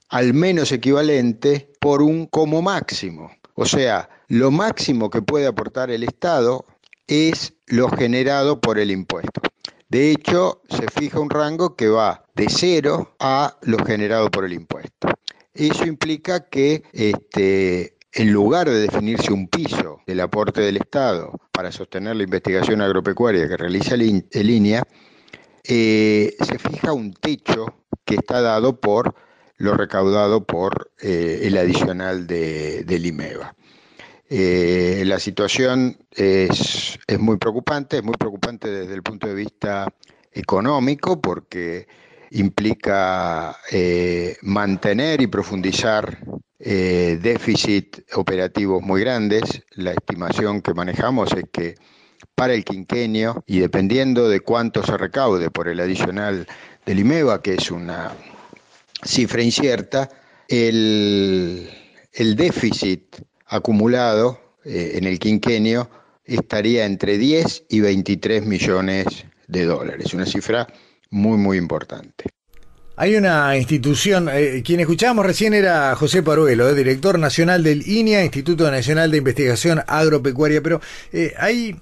al 0.09 0.33
menos 0.33 0.73
equivalente 0.73 1.71
por 1.79 2.01
un 2.01 2.25
como 2.25 2.61
máximo. 2.61 3.31
O 3.53 3.65
sea, 3.65 4.09
lo 4.27 4.51
máximo 4.51 5.09
que 5.09 5.21
puede 5.21 5.47
aportar 5.47 5.91
el 5.91 6.03
Estado 6.03 6.65
es 7.07 7.53
lo 7.65 7.89
generado 7.89 8.59
por 8.59 8.79
el 8.79 8.91
impuesto. 8.91 9.41
De 9.87 10.11
hecho, 10.11 10.61
se 10.69 10.87
fija 10.89 11.21
un 11.21 11.29
rango 11.29 11.77
que 11.77 11.87
va 11.87 12.25
de 12.35 12.47
cero 12.49 13.15
a 13.19 13.57
lo 13.61 13.77
generado 13.85 14.29
por 14.29 14.43
el 14.43 14.51
impuesto. 14.51 15.07
Eso 15.53 15.85
implica 15.85 16.49
que 16.49 16.83
este, 16.91 17.96
en 18.17 18.33
lugar 18.33 18.67
de 18.67 18.79
definirse 18.79 19.31
un 19.31 19.47
piso 19.47 20.01
del 20.07 20.21
aporte 20.21 20.61
del 20.61 20.77
Estado 20.77 21.39
para 21.51 21.71
sostener 21.71 22.15
la 22.15 22.23
investigación 22.23 22.81
agropecuaria 22.81 23.47
que 23.47 23.57
realiza 23.57 23.93
el 23.93 24.49
INEA, 24.49 24.81
eh, 25.63 26.35
se 26.39 26.57
fija 26.57 26.93
un 26.93 27.13
techo 27.13 27.85
que 28.05 28.15
está 28.15 28.41
dado 28.41 28.81
por 28.81 29.13
lo 29.57 29.75
recaudado 29.75 30.43
por 30.45 30.91
eh, 30.99 31.41
el 31.43 31.57
adicional 31.57 32.25
de, 32.25 32.83
del 32.85 33.05
IMEVA. 33.05 33.55
Eh, 34.29 35.03
la 35.05 35.19
situación 35.19 35.99
es, 36.09 36.97
es, 37.05 37.19
muy 37.19 37.37
preocupante, 37.37 37.97
es 37.97 38.03
muy 38.03 38.15
preocupante 38.15 38.67
desde 38.67 38.95
el 38.95 39.03
punto 39.03 39.27
de 39.27 39.35
vista 39.35 39.93
económico 40.31 41.21
porque 41.21 41.87
implica 42.31 43.55
mantener 44.41 45.21
y 45.21 45.27
profundizar 45.27 46.17
eh, 46.59 47.19
déficit 47.21 47.99
operativos 48.13 48.81
muy 48.81 49.01
grandes. 49.01 49.63
La 49.71 49.91
estimación 49.91 50.61
que 50.61 50.73
manejamos 50.73 51.31
es 51.33 51.45
que 51.51 51.75
para 52.35 52.53
el 52.53 52.63
quinquenio, 52.63 53.43
y 53.47 53.59
dependiendo 53.59 54.29
de 54.29 54.39
cuánto 54.39 54.83
se 54.83 54.97
recaude 54.97 55.49
por 55.51 55.67
el 55.67 55.79
adicional 55.79 56.47
del 56.85 56.99
IMEVA, 56.99 57.41
que 57.41 57.55
es 57.55 57.71
una 57.71 58.11
cifra 59.03 59.41
incierta, 59.41 60.09
el, 60.47 61.69
déficit 62.35 63.17
acumulado 63.45 64.55
eh, 64.63 64.93
en 64.95 65.05
el 65.05 65.19
quinquenio 65.19 65.89
estaría 66.25 66.85
entre 66.85 67.17
10 67.17 67.65
y 67.69 67.79
23 67.79 68.45
millones 68.45 69.25
de 69.47 69.65
dólares, 69.65 70.13
una 70.13 70.25
cifra 70.25 70.67
muy, 71.09 71.37
muy 71.37 71.57
importante. 71.57 72.25
Hay 72.99 73.15
una 73.15 73.55
institución, 73.55 74.27
eh, 74.27 74.63
quien 74.65 74.79
escuchábamos 74.79 75.23
recién 75.23 75.53
era 75.53 75.95
José 75.95 76.23
Paruelo, 76.23 76.67
eh, 76.67 76.73
director 76.73 77.19
nacional 77.19 77.61
del 77.61 77.87
INIA, 77.87 78.23
Instituto 78.23 78.71
Nacional 78.71 79.11
de 79.11 79.19
Investigación 79.19 79.83
Agropecuaria, 79.85 80.63
pero 80.63 80.81
eh, 81.13 81.35
hay 81.37 81.79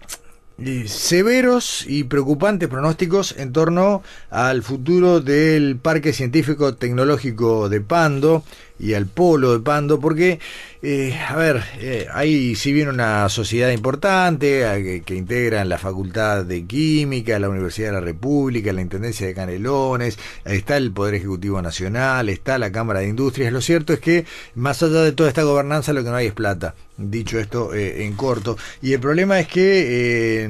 severos 0.88 1.86
y 1.88 2.04
preocupantes 2.04 2.68
pronósticos 2.68 3.34
en 3.38 3.54
torno 3.54 4.04
al 4.30 4.62
futuro 4.62 5.22
del 5.22 5.78
Parque 5.78 6.12
Científico 6.12 6.76
Tecnológico 6.76 7.70
de 7.70 7.80
Pando 7.80 8.44
y 8.80 8.94
al 8.94 9.06
Polo 9.08 9.54
de 9.54 9.60
Pando, 9.60 10.00
porque 10.00 10.40
eh, 10.88 11.18
a 11.30 11.36
ver, 11.36 11.64
eh, 11.80 12.06
hay 12.14 12.54
si 12.54 12.72
bien 12.72 12.90
una 12.90 13.28
sociedad 13.30 13.72
importante 13.72 14.62
que, 14.84 15.02
que, 15.04 15.16
integran 15.16 15.68
la 15.68 15.80
Facultad 15.80 16.46
de 16.46 16.64
Química, 16.66 17.40
la 17.40 17.50
Universidad 17.50 17.88
de 17.88 17.94
la 17.94 18.02
República, 18.02 18.72
la 18.72 18.82
Intendencia 18.82 19.26
de 19.26 19.34
Canelones, 19.34 20.20
está 20.44 20.78
el 20.78 20.92
Poder 20.92 21.16
Ejecutivo 21.16 21.60
Nacional, 21.60 22.30
está 22.30 22.60
la 22.60 22.72
Cámara 22.72 23.00
de 23.00 23.08
Industrias. 23.08 23.52
Lo 23.52 23.62
cierto 23.62 23.94
es 23.94 24.00
que 24.00 24.26
más 24.54 24.84
allá 24.84 25.02
de 25.02 25.12
toda 25.12 25.30
esta 25.30 25.42
gobernanza 25.42 25.92
lo 25.92 26.04
que 26.04 26.10
no 26.12 26.18
hay 26.18 26.28
es 26.28 26.34
plata. 26.34 26.76
Dicho 26.98 27.40
esto 27.40 27.74
eh, 27.74 28.06
en 28.06 28.14
corto. 28.14 28.56
Y 28.82 28.94
el 28.94 29.00
problema 29.00 29.40
es 29.40 29.48
que, 29.48 30.48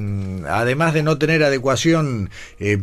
además 0.49 0.93
de 0.93 1.01
no 1.01 1.17
tener 1.17 1.43
adecuación 1.43 2.29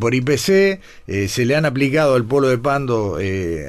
por 0.01 0.15
IPC, 0.15 0.81
se 1.29 1.45
le 1.45 1.55
han 1.55 1.65
aplicado 1.65 2.15
al 2.15 2.25
polo 2.25 2.49
de 2.49 2.59
Pando 2.59 3.19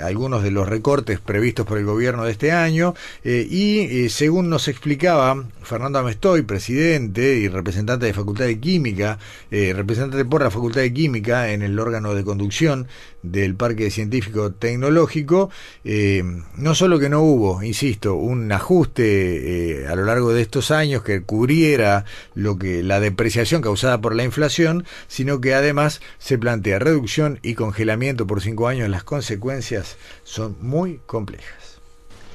algunos 0.02 0.42
de 0.42 0.50
los 0.50 0.68
recortes 0.68 1.20
previstos 1.20 1.63
por 1.66 1.78
el 1.78 1.86
gobierno 1.86 2.26
de 2.26 2.32
este 2.32 2.52
año 2.52 2.94
y 3.24 3.64
y 3.64 3.80
eh, 3.80 4.10
según 4.10 4.50
nos 4.50 4.68
explicaba 4.68 5.46
Fernando 5.62 6.00
Amestoy, 6.00 6.42
presidente 6.42 7.36
y 7.36 7.48
representante 7.48 8.06
de 8.06 8.14
Facultad 8.14 8.44
de 8.46 8.60
Química, 8.60 9.20
eh, 9.52 9.72
representante 9.74 10.26
por 10.26 10.44
la 10.44 10.52
Facultad 10.52 10.82
de 10.82 10.92
Química 10.92 11.52
en 11.52 11.62
el 11.62 11.80
órgano 11.80 12.14
de 12.14 12.26
conducción 12.26 12.88
del 13.22 13.56
Parque 13.56 13.90
Científico 13.90 14.52
Tecnológico, 14.52 15.50
eh, 15.86 16.24
no 16.58 16.76
solo 16.76 17.00
que 17.00 17.08
no 17.08 17.22
hubo, 17.22 17.64
insisto, 17.64 18.16
un 18.16 18.52
ajuste 18.52 19.86
a 19.88 19.96
lo 19.96 20.04
largo 20.04 20.34
de 20.34 20.42
estos 20.42 20.72
años 20.72 21.04
que 21.04 21.22
cubriera 21.22 22.04
lo 22.36 22.58
que 22.58 22.84
la 22.84 23.00
depreciación 23.00 23.62
causada 23.62 24.02
por 24.02 24.14
la 24.14 24.26
inflación, 24.26 24.84
sino 25.08 25.40
que 25.40 25.54
además 25.54 26.02
se 26.18 26.38
plantea 26.38 26.80
reducción 26.80 27.40
y 27.44 27.54
congelamiento 27.54 28.28
por 28.28 28.42
cinco 28.42 28.68
años. 28.68 28.90
Las 28.90 29.04
consecuencias 29.04 29.96
son 30.24 30.56
muy 30.62 31.00
complejas. 31.06 31.80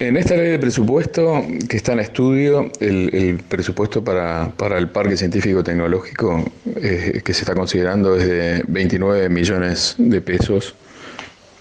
En 0.00 0.16
esta 0.16 0.36
ley 0.36 0.50
de 0.50 0.58
presupuesto 0.60 1.44
que 1.68 1.76
está 1.76 1.92
en 1.92 2.00
estudio, 2.00 2.70
el, 2.78 3.42
presupuesto 3.48 4.04
para, 4.04 4.78
el 4.78 4.88
Parque 4.90 5.16
Científico 5.16 5.64
Tecnológico 5.64 6.44
eh, 6.76 7.20
que 7.24 7.34
se 7.34 7.40
está 7.40 7.54
considerando 7.54 8.16
es 8.16 8.28
de 8.28 8.62
29 8.68 9.28
millones 9.28 9.96
de 9.98 10.20
pesos 10.20 10.76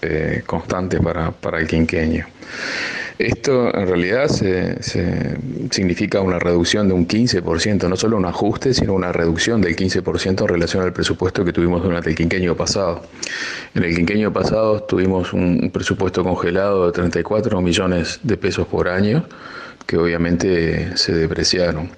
eh, 0.02 0.44
constantes 0.46 1.00
para, 1.00 1.32
para 1.32 1.58
el 1.58 1.66
quinquenio. 1.66 2.26
Esto 3.18 3.74
en 3.74 3.88
realidad 3.88 4.28
se, 4.28 4.80
significa 5.70 6.20
una 6.20 6.38
reducción 6.38 6.86
de 6.86 6.94
un 6.94 7.08
15%, 7.08 7.88
no 7.88 7.96
solo 7.96 8.16
un 8.16 8.26
ajuste, 8.26 8.72
sino 8.72 8.92
una 8.94 9.10
reducción 9.12 9.60
del 9.60 9.74
15% 9.74 10.42
en 10.42 10.48
relación 10.48 10.84
al 10.84 10.92
presupuesto 10.92 11.44
que 11.44 11.52
tuvimos 11.52 11.82
durante 11.82 12.10
el 12.10 12.16
quinquenio 12.16 12.56
pasado. 12.56 13.02
En 13.74 13.82
el 13.82 13.96
quinquenio 13.96 14.32
pasado 14.32 14.84
tuvimos 14.84 15.32
un 15.32 15.68
presupuesto 15.72 16.22
congelado 16.22 16.86
de 16.86 16.92
34 16.92 17.60
millones 17.60 18.20
de 18.22 18.36
pesos 18.36 18.68
por 18.68 18.88
año, 18.88 19.26
que 19.84 19.96
obviamente 19.96 20.96
se 20.96 21.12
depreciaron. 21.12 21.90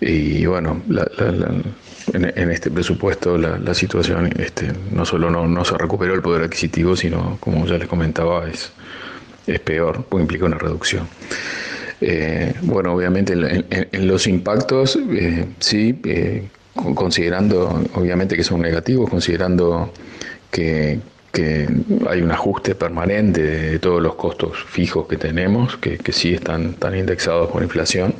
Y 0.00 0.46
bueno, 0.46 0.80
en, 2.14 2.50
este 2.50 2.70
presupuesto 2.70 3.36
la, 3.36 3.74
situación 3.74 4.30
este, 4.38 4.72
no 4.90 5.04
solo 5.04 5.30
no, 5.30 5.46
no 5.46 5.64
se 5.66 5.76
recuperó 5.76 6.14
el 6.14 6.22
poder 6.22 6.44
adquisitivo, 6.44 6.96
sino, 6.96 7.36
como 7.40 7.66
ya 7.66 7.76
les 7.76 7.88
comentaba, 7.88 8.48
es 8.48 8.72
es 9.46 9.60
peor, 9.60 10.04
puede 10.04 10.22
implicar 10.24 10.48
una 10.48 10.58
reducción. 10.58 11.08
Eh, 12.00 12.52
bueno, 12.62 12.94
obviamente 12.94 13.32
en, 13.32 14.06
los 14.06 14.26
impactos, 14.26 14.98
eh, 15.10 15.46
sí, 15.60 15.98
eh, 16.04 16.48
considerando 16.94 17.82
obviamente 17.94 18.36
que 18.36 18.44
son 18.44 18.60
negativos, 18.60 19.08
considerando 19.08 19.92
que, 20.50 21.00
hay 22.08 22.22
un 22.22 22.30
ajuste 22.30 22.74
permanente 22.74 23.42
de, 23.42 23.78
todos 23.78 24.02
los 24.02 24.14
costos 24.14 24.56
fijos 24.68 25.06
que 25.06 25.18
tenemos, 25.18 25.76
que, 25.76 25.98
sí 26.10 26.32
están, 26.32 26.72
tan 26.74 26.96
indexados 26.96 27.50
por 27.50 27.62
inflación. 27.62 28.14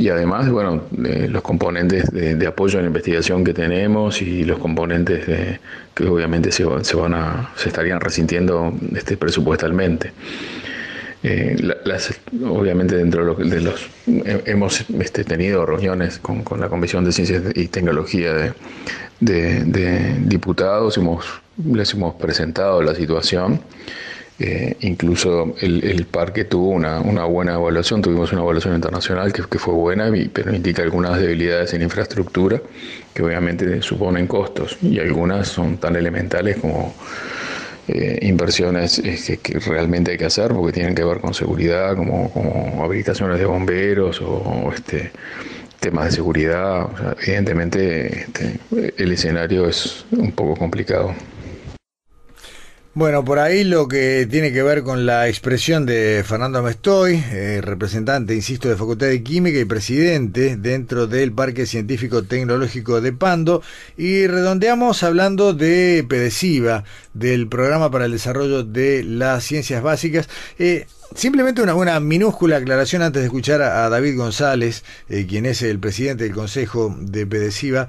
Y 0.00 0.08
además, 0.08 0.48
bueno, 0.48 0.84
los 0.96 1.42
componentes 1.42 2.10
de, 2.10 2.46
apoyo 2.46 2.78
a 2.78 2.80
la 2.80 2.88
investigación 2.88 3.44
que 3.44 3.52
tenemos 3.52 4.22
y 4.22 4.44
los 4.44 4.58
componentes 4.58 5.26
de, 5.26 5.60
que 5.94 6.04
obviamente 6.04 6.50
se, 6.52 6.64
se, 6.84 6.96
van 6.96 7.12
a, 7.12 7.50
se 7.54 7.68
estarían 7.68 8.00
resintiendo 8.00 8.72
este, 8.96 9.18
presupuestalmente. 9.18 10.12
Eh, 11.22 11.54
las, 11.84 12.18
obviamente 12.42 12.96
dentro 12.96 13.34
de 13.34 13.60
los, 13.60 13.90
hemos 14.46 14.88
este, 14.88 15.22
tenido 15.22 15.66
reuniones 15.66 16.18
con, 16.18 16.44
con, 16.44 16.60
la 16.60 16.70
Comisión 16.70 17.04
de 17.04 17.12
Ciencias 17.12 17.42
y 17.54 17.68
Tecnología 17.68 18.32
de, 18.32 18.54
de, 19.20 20.14
diputados, 20.20 20.96
hemos, 20.96 21.26
les 21.62 21.92
hemos 21.92 22.14
presentado 22.14 22.80
la 22.80 22.94
situación. 22.94 23.60
Eh, 24.42 24.74
incluso 24.80 25.54
el, 25.60 26.06
parque 26.10 26.46
tuvo 26.46 26.70
una, 26.70 27.00
una, 27.00 27.24
buena 27.24 27.54
evaluación, 27.54 28.00
tuvimos 28.00 28.32
una 28.32 28.40
evaluación 28.40 28.74
internacional 28.74 29.34
que, 29.34 29.42
que 29.42 29.58
fue 29.58 29.74
buena, 29.74 30.10
pero 30.32 30.54
indica 30.54 30.82
algunas 30.82 31.20
debilidades 31.20 31.74
en 31.74 31.82
infraestructura 31.82 32.62
que 33.12 33.22
obviamente 33.22 33.82
suponen 33.82 34.26
costos 34.26 34.78
y 34.80 34.98
algunas 34.98 35.48
son 35.48 35.76
tan 35.76 35.94
elementales 35.94 36.56
como 36.56 36.94
eh, 37.88 38.18
inversiones 38.22 38.98
eh, 39.00 39.38
que, 39.42 39.58
realmente 39.58 40.12
hay 40.12 40.18
que 40.18 40.24
hacer 40.24 40.52
porque 40.52 40.72
tienen 40.72 40.94
que 40.94 41.04
ver 41.04 41.20
con 41.20 41.34
seguridad, 41.34 41.94
como, 41.94 42.80
habilitaciones 42.82 43.38
de 43.38 43.44
bomberos 43.44 44.22
o, 44.22 44.72
este 44.74 45.12
temas 45.80 46.06
de 46.06 46.10
seguridad. 46.12 46.86
evidentemente 47.22 48.20
este, 48.20 48.58
el 48.96 49.12
escenario 49.12 49.68
es 49.68 50.06
un 50.12 50.32
poco 50.32 50.54
complicado. 50.56 51.14
Bueno, 52.92 53.24
por 53.24 53.38
ahí 53.38 53.62
lo 53.62 53.86
que 53.86 54.26
tiene 54.28 54.52
que 54.52 54.64
ver 54.64 54.82
con 54.82 55.06
la 55.06 55.28
expresión 55.28 55.86
de 55.86 56.24
Fernando 56.26 56.60
Mestoy, 56.60 57.22
eh, 57.30 57.60
representante, 57.62 58.34
insisto, 58.34 58.68
de 58.68 58.74
Facultad 58.74 59.06
de 59.06 59.22
Química 59.22 59.60
y 59.60 59.64
presidente 59.64 60.56
dentro 60.56 61.06
del 61.06 61.30
Parque 61.30 61.66
Científico 61.66 62.24
Tecnológico 62.24 63.00
de 63.00 63.12
Pando, 63.12 63.62
y 63.96 64.26
redondeamos 64.26 65.04
hablando 65.04 65.54
de 65.54 66.04
PEDESIVA, 66.08 66.82
del 67.14 67.46
Programa 67.46 67.92
para 67.92 68.06
el 68.06 68.12
Desarrollo 68.12 68.64
de 68.64 69.04
las 69.04 69.44
Ciencias 69.44 69.84
Básicas. 69.84 70.28
Eh, 70.58 70.86
Simplemente 71.14 71.60
una, 71.60 71.74
una, 71.74 71.98
minúscula 71.98 72.58
aclaración 72.58 73.02
antes 73.02 73.20
de 73.22 73.26
escuchar 73.26 73.62
a, 73.62 73.88
David 73.88 74.16
González, 74.16 74.84
eh, 75.08 75.26
quien 75.28 75.44
es 75.44 75.60
el 75.62 75.80
presidente 75.80 76.22
del 76.22 76.32
Consejo 76.32 76.94
de 77.00 77.26
PEDESIVA. 77.26 77.88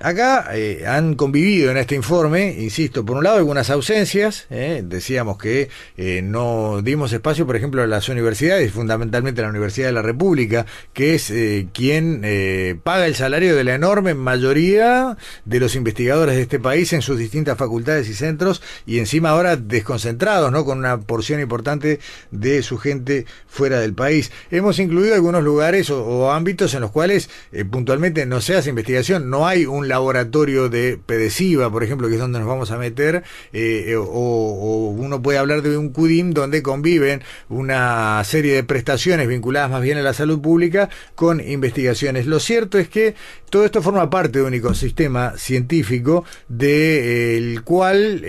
Eh, 0.00 0.08
Acá 0.08 0.50
eh, 0.54 0.84
han 0.86 1.14
convivido 1.14 1.70
en 1.70 1.76
este 1.76 1.94
informe, 1.94 2.56
insisto, 2.58 3.04
por 3.04 3.16
un 3.16 3.24
lado 3.24 3.36
algunas 3.36 3.70
ausencias, 3.70 4.46
eh, 4.50 4.82
decíamos 4.84 5.38
que 5.38 5.68
eh, 5.96 6.22
no 6.22 6.80
dimos 6.82 7.12
espacio, 7.12 7.46
por 7.46 7.56
ejemplo, 7.56 7.82
a 7.82 7.86
las 7.86 8.08
universidades, 8.08 8.72
fundamentalmente 8.72 9.40
a 9.40 9.44
la 9.44 9.50
Universidad 9.50 9.88
de 9.88 9.92
la 9.92 10.02
República, 10.02 10.66
que 10.92 11.14
es 11.14 11.32
quien 11.72 12.80
paga 12.82 13.06
el 13.06 13.14
salario 13.14 13.54
de 13.54 13.64
la 13.64 13.74
enorme 13.74 14.14
mayoría 14.14 15.16
de 15.44 15.60
los 15.60 15.74
investigadores 15.74 16.36
de 16.36 16.42
este 16.42 16.58
país 16.58 16.92
en 16.92 17.02
sus 17.02 17.18
distintas 17.18 17.58
facultades 17.58 18.08
y 18.08 18.14
centros, 18.14 18.62
y 18.86 18.98
encima 18.98 19.30
ahora 19.30 19.56
desconcentrados, 19.56 20.50
¿no? 20.52 20.64
con 20.64 20.78
una 20.78 20.98
porción 21.00 21.40
importante 21.40 22.00
de 22.30 22.62
su 22.62 22.78
gente 22.78 23.26
fuera 23.46 23.80
del 23.80 23.94
país. 23.94 24.30
Hemos 24.50 24.78
incluido 24.78 25.14
algunos 25.14 25.42
lugares 25.42 25.90
o, 25.90 26.04
o 26.04 26.30
ámbitos 26.30 26.74
en 26.74 26.80
los 26.80 26.90
cuales 26.90 27.30
puntualmente 27.70 28.26
no 28.26 28.40
se 28.40 28.56
hace 28.56 28.70
investigación, 28.70 29.30
no 29.30 29.46
hay 29.46 29.66
un 29.66 29.87
laboratorio 29.88 30.68
de 30.68 30.98
pedesiva, 31.04 31.70
por 31.70 31.82
ejemplo, 31.84 32.08
que 32.08 32.14
es 32.14 32.20
donde 32.20 32.38
nos 32.38 32.48
vamos 32.48 32.70
a 32.70 32.78
meter, 32.78 33.24
eh, 33.52 33.86
eh, 33.88 33.96
o, 33.96 34.94
uno 34.96 35.22
puede 35.22 35.38
hablar 35.38 35.62
de 35.62 35.76
un 35.76 35.90
CUDIM 35.90 36.32
donde 36.32 36.62
conviven 36.62 37.22
una 37.48 38.22
serie 38.24 38.54
de 38.54 38.64
prestaciones 38.64 39.28
vinculadas 39.28 39.70
más 39.70 39.82
bien 39.82 39.98
a 39.98 40.02
la 40.02 40.12
salud 40.12 40.40
pública 40.40 40.88
con 41.14 41.40
investigaciones. 41.40 42.26
Lo 42.26 42.40
cierto 42.40 42.78
es 42.78 42.88
que 42.88 43.14
todo 43.50 43.64
esto 43.64 43.82
forma 43.82 44.10
parte 44.10 44.38
de 44.38 44.44
un 44.44 44.54
ecosistema 44.54 45.36
científico 45.36 46.24
del 46.48 47.56
eh, 47.56 47.60
cual, 47.64 48.24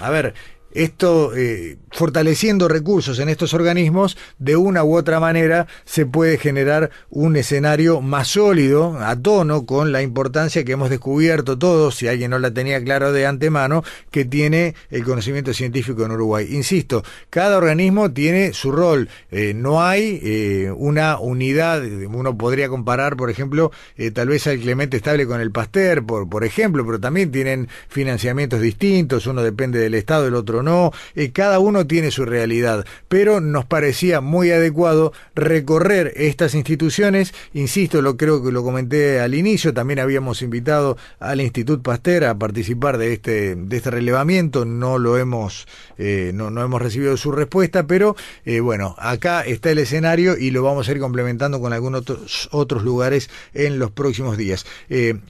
a 0.00 0.10
ver, 0.10 0.34
esto, 0.72 1.34
eh, 1.34 1.78
fortaleciendo 1.90 2.68
recursos 2.68 3.18
en 3.18 3.28
estos 3.28 3.54
organismos, 3.54 4.16
de 4.38 4.56
una 4.56 4.84
u 4.84 4.96
otra 4.96 5.20
manera 5.20 5.66
se 5.84 6.06
puede 6.06 6.38
generar 6.38 6.90
un 7.10 7.36
escenario 7.36 8.00
más 8.00 8.28
sólido, 8.28 8.98
a 9.00 9.16
tono 9.16 9.64
con 9.64 9.92
la 9.92 10.02
importancia 10.02 10.64
que 10.64 10.72
hemos 10.72 10.90
descubierto 10.90 11.58
todos, 11.58 11.96
si 11.96 12.08
alguien 12.08 12.30
no 12.30 12.38
la 12.38 12.52
tenía 12.52 12.82
claro 12.82 13.12
de 13.12 13.26
antemano, 13.26 13.82
que 14.10 14.24
tiene 14.24 14.74
el 14.90 15.04
conocimiento 15.04 15.54
científico 15.54 16.04
en 16.04 16.12
Uruguay. 16.12 16.48
Insisto, 16.50 17.02
cada 17.30 17.56
organismo 17.56 18.12
tiene 18.12 18.52
su 18.52 18.70
rol, 18.70 19.08
eh, 19.30 19.54
no 19.54 19.82
hay 19.82 20.20
eh, 20.22 20.72
una 20.76 21.18
unidad, 21.18 21.82
uno 21.84 22.36
podría 22.36 22.68
comparar, 22.68 23.16
por 23.16 23.30
ejemplo, 23.30 23.72
tal 24.12 24.28
vez 24.28 24.46
al 24.46 24.58
Clemente 24.58 24.96
Estable 24.98 25.26
con 25.26 25.40
el 25.40 25.50
Pasteur, 25.50 26.04
por, 26.04 26.28
por 26.28 26.44
ejemplo, 26.44 26.84
pero 26.84 27.00
también 27.00 27.32
tienen 27.32 27.68
financiamientos 27.88 28.60
distintos, 28.60 29.26
uno 29.26 29.42
depende 29.42 29.78
del 29.78 29.94
Estado, 29.94 30.26
el 30.26 30.34
otro 30.34 30.57
no, 30.62 30.92
eh, 31.14 31.30
cada 31.32 31.58
uno 31.58 31.86
tiene 31.86 32.10
su 32.10 32.24
realidad, 32.24 32.84
pero 33.08 33.40
nos 33.40 33.64
parecía 33.64 34.20
muy 34.20 34.50
adecuado 34.50 35.12
recorrer 35.34 36.12
estas 36.16 36.54
instituciones, 36.54 37.34
insisto, 37.54 38.02
lo 38.02 38.16
creo 38.16 38.42
que 38.42 38.52
lo 38.52 38.62
comenté 38.62 39.20
al 39.20 39.34
inicio, 39.34 39.74
también 39.74 39.98
habíamos 39.98 40.42
invitado 40.42 40.96
al 41.20 41.40
Instituto 41.40 41.82
Pasteur 41.82 42.24
a 42.24 42.38
participar 42.38 42.98
de 42.98 43.12
este, 43.12 43.54
de 43.56 43.76
este 43.76 43.90
relevamiento, 43.90 44.64
no 44.64 44.98
lo 44.98 45.18
hemos, 45.18 45.66
eh, 45.98 46.32
no, 46.34 46.50
no, 46.50 46.62
hemos 46.62 46.80
recibido 46.80 47.16
su 47.16 47.32
respuesta, 47.32 47.86
pero 47.86 48.16
eh, 48.44 48.60
bueno, 48.60 48.94
acá 48.98 49.42
está 49.42 49.70
el 49.70 49.78
escenario 49.78 50.36
y 50.36 50.50
lo 50.50 50.62
vamos 50.62 50.88
a 50.88 50.92
ir 50.92 51.00
complementando 51.00 51.60
con 51.60 51.72
algunos 51.72 52.04
otros, 52.50 52.82
lugares 52.82 53.28
en 53.54 53.78
los 53.78 53.90
próximos 53.90 54.36
días. 54.36 54.64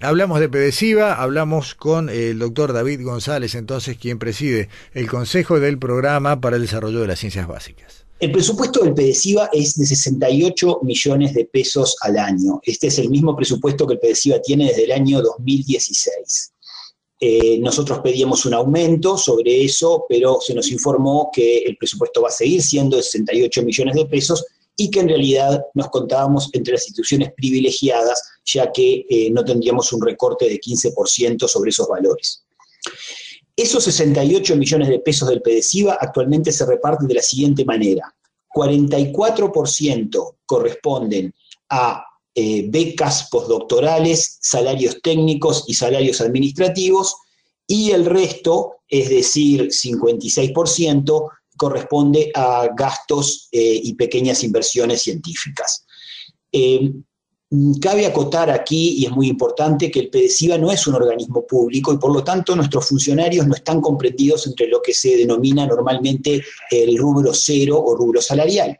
hablamos 0.00 0.40
de 0.40 0.48
PEDESIVA, 0.48 1.14
hablamos 1.14 1.74
con 1.74 2.08
el 2.08 2.38
doctor 2.38 2.72
David 2.72 3.02
González, 3.02 3.54
entonces 3.54 3.96
quien 3.96 4.18
preside 4.18 4.68
el 4.94 5.08
Consejo 5.18 5.58
del 5.58 5.80
Programa 5.80 6.40
para 6.40 6.54
el 6.54 6.62
Desarrollo 6.62 7.00
de 7.00 7.08
las 7.08 7.18
Ciencias 7.18 7.48
Básicas. 7.48 8.06
El 8.20 8.30
presupuesto 8.30 8.84
del 8.84 8.94
PEDESIVA 8.94 9.50
es 9.52 9.76
de 9.76 9.84
68 9.84 10.78
millones 10.84 11.34
de 11.34 11.44
pesos 11.44 11.96
al 12.02 12.18
año. 12.18 12.60
Este 12.62 12.86
es 12.86 13.00
el 13.00 13.10
mismo 13.10 13.34
presupuesto 13.34 13.84
que 13.84 13.94
el 13.94 13.98
PEDESIVA 13.98 14.40
tiene 14.42 14.66
desde 14.66 14.84
el 14.84 14.92
año 14.92 15.20
2016. 15.20 16.52
Eh, 17.18 17.58
nosotros 17.58 17.98
pedíamos 17.98 18.46
un 18.46 18.54
aumento 18.54 19.18
sobre 19.18 19.64
eso, 19.64 20.06
pero 20.08 20.38
se 20.40 20.54
nos 20.54 20.70
informó 20.70 21.30
que 21.32 21.64
el 21.64 21.76
presupuesto 21.76 22.22
va 22.22 22.28
a 22.28 22.30
seguir 22.30 22.62
siendo 22.62 22.96
de 22.96 23.02
68 23.02 23.62
millones 23.64 23.96
de 23.96 24.06
pesos 24.06 24.46
y 24.76 24.88
que 24.88 25.00
en 25.00 25.08
realidad 25.08 25.64
nos 25.74 25.88
contábamos 25.88 26.48
entre 26.52 26.74
las 26.74 26.86
instituciones 26.86 27.32
privilegiadas, 27.36 28.22
ya 28.44 28.70
que 28.70 29.04
eh, 29.10 29.30
no 29.32 29.44
tendríamos 29.44 29.92
un 29.92 30.00
recorte 30.00 30.48
de 30.48 30.60
15% 30.60 31.48
sobre 31.48 31.70
esos 31.70 31.88
valores. 31.88 32.44
Esos 33.58 33.82
68 33.82 34.54
millones 34.54 34.88
de 34.88 35.00
pesos 35.00 35.28
del 35.28 35.42
PEDESIVA 35.42 35.98
actualmente 36.00 36.52
se 36.52 36.64
reparten 36.64 37.08
de 37.08 37.14
la 37.14 37.22
siguiente 37.22 37.64
manera. 37.64 38.14
44% 38.54 40.36
corresponden 40.46 41.34
a 41.68 42.04
eh, 42.36 42.66
becas 42.68 43.28
postdoctorales, 43.28 44.38
salarios 44.40 45.02
técnicos 45.02 45.64
y 45.66 45.74
salarios 45.74 46.20
administrativos, 46.20 47.16
y 47.66 47.90
el 47.90 48.06
resto, 48.06 48.76
es 48.86 49.08
decir, 49.08 49.70
56%, 49.70 51.28
corresponde 51.56 52.30
a 52.36 52.68
gastos 52.76 53.48
eh, 53.50 53.80
y 53.82 53.94
pequeñas 53.94 54.44
inversiones 54.44 55.02
científicas. 55.02 55.84
Eh, 56.52 56.92
cabe 57.80 58.06
acotar 58.06 58.50
aquí, 58.50 58.98
y 58.98 59.06
es 59.06 59.10
muy 59.10 59.28
importante, 59.28 59.90
que 59.90 60.00
el 60.00 60.10
PEDESIVA 60.10 60.58
no 60.58 60.70
es 60.70 60.86
un 60.86 60.94
organismo 60.94 61.46
público 61.46 61.92
y 61.92 61.98
por 61.98 62.12
lo 62.12 62.22
tanto 62.22 62.54
nuestros 62.54 62.86
funcionarios 62.86 63.46
no 63.46 63.54
están 63.54 63.80
comprendidos 63.80 64.46
entre 64.46 64.68
lo 64.68 64.82
que 64.82 64.92
se 64.92 65.16
denomina 65.16 65.66
normalmente 65.66 66.42
el 66.70 66.98
rubro 66.98 67.32
cero 67.32 67.82
o 67.82 67.96
rubro 67.96 68.20
salarial. 68.20 68.78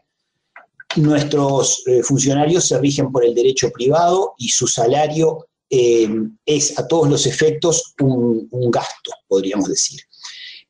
Nuestros 0.97 1.83
eh, 1.87 2.03
funcionarios 2.03 2.65
se 2.65 2.79
rigen 2.79 3.11
por 3.11 3.25
el 3.25 3.33
derecho 3.33 3.71
privado 3.71 4.33
y 4.37 4.49
su 4.49 4.67
salario 4.67 5.47
eh, 5.69 6.07
es 6.45 6.77
a 6.79 6.87
todos 6.87 7.09
los 7.09 7.25
efectos 7.25 7.93
un 7.99 8.71
gasto, 8.71 9.11
podríamos 9.27 9.69
decir. 9.69 10.01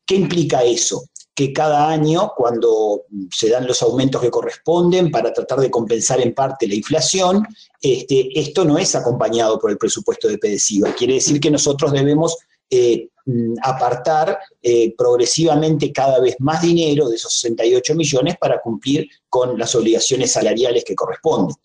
¿Qué 0.04 0.16
implica 0.16 0.62
eso? 0.62 1.04
Que 1.40 1.54
cada 1.54 1.88
año, 1.88 2.34
cuando 2.36 3.06
se 3.30 3.48
dan 3.48 3.66
los 3.66 3.80
aumentos 3.80 4.20
que 4.20 4.30
corresponden 4.30 5.10
para 5.10 5.32
tratar 5.32 5.58
de 5.58 5.70
compensar 5.70 6.20
en 6.20 6.34
parte 6.34 6.68
la 6.68 6.74
inflación, 6.74 7.46
este, 7.80 8.38
esto 8.38 8.62
no 8.66 8.76
es 8.76 8.94
acompañado 8.94 9.58
por 9.58 9.70
el 9.70 9.78
presupuesto 9.78 10.28
de 10.28 10.36
PEDESIVA. 10.36 10.94
Quiere 10.94 11.14
decir 11.14 11.40
que 11.40 11.50
nosotros 11.50 11.92
debemos 11.92 12.36
eh, 12.68 13.08
mm, 13.24 13.54
apartar 13.62 14.38
eh, 14.60 14.94
progresivamente 14.98 15.90
cada 15.92 16.20
vez 16.20 16.36
más 16.40 16.60
dinero 16.60 17.08
de 17.08 17.16
esos 17.16 17.32
68 17.32 17.94
millones 17.94 18.36
para 18.38 18.60
cumplir 18.60 19.08
con 19.30 19.58
las 19.58 19.74
obligaciones 19.74 20.32
salariales 20.32 20.84
que 20.84 20.94
corresponden. 20.94 21.56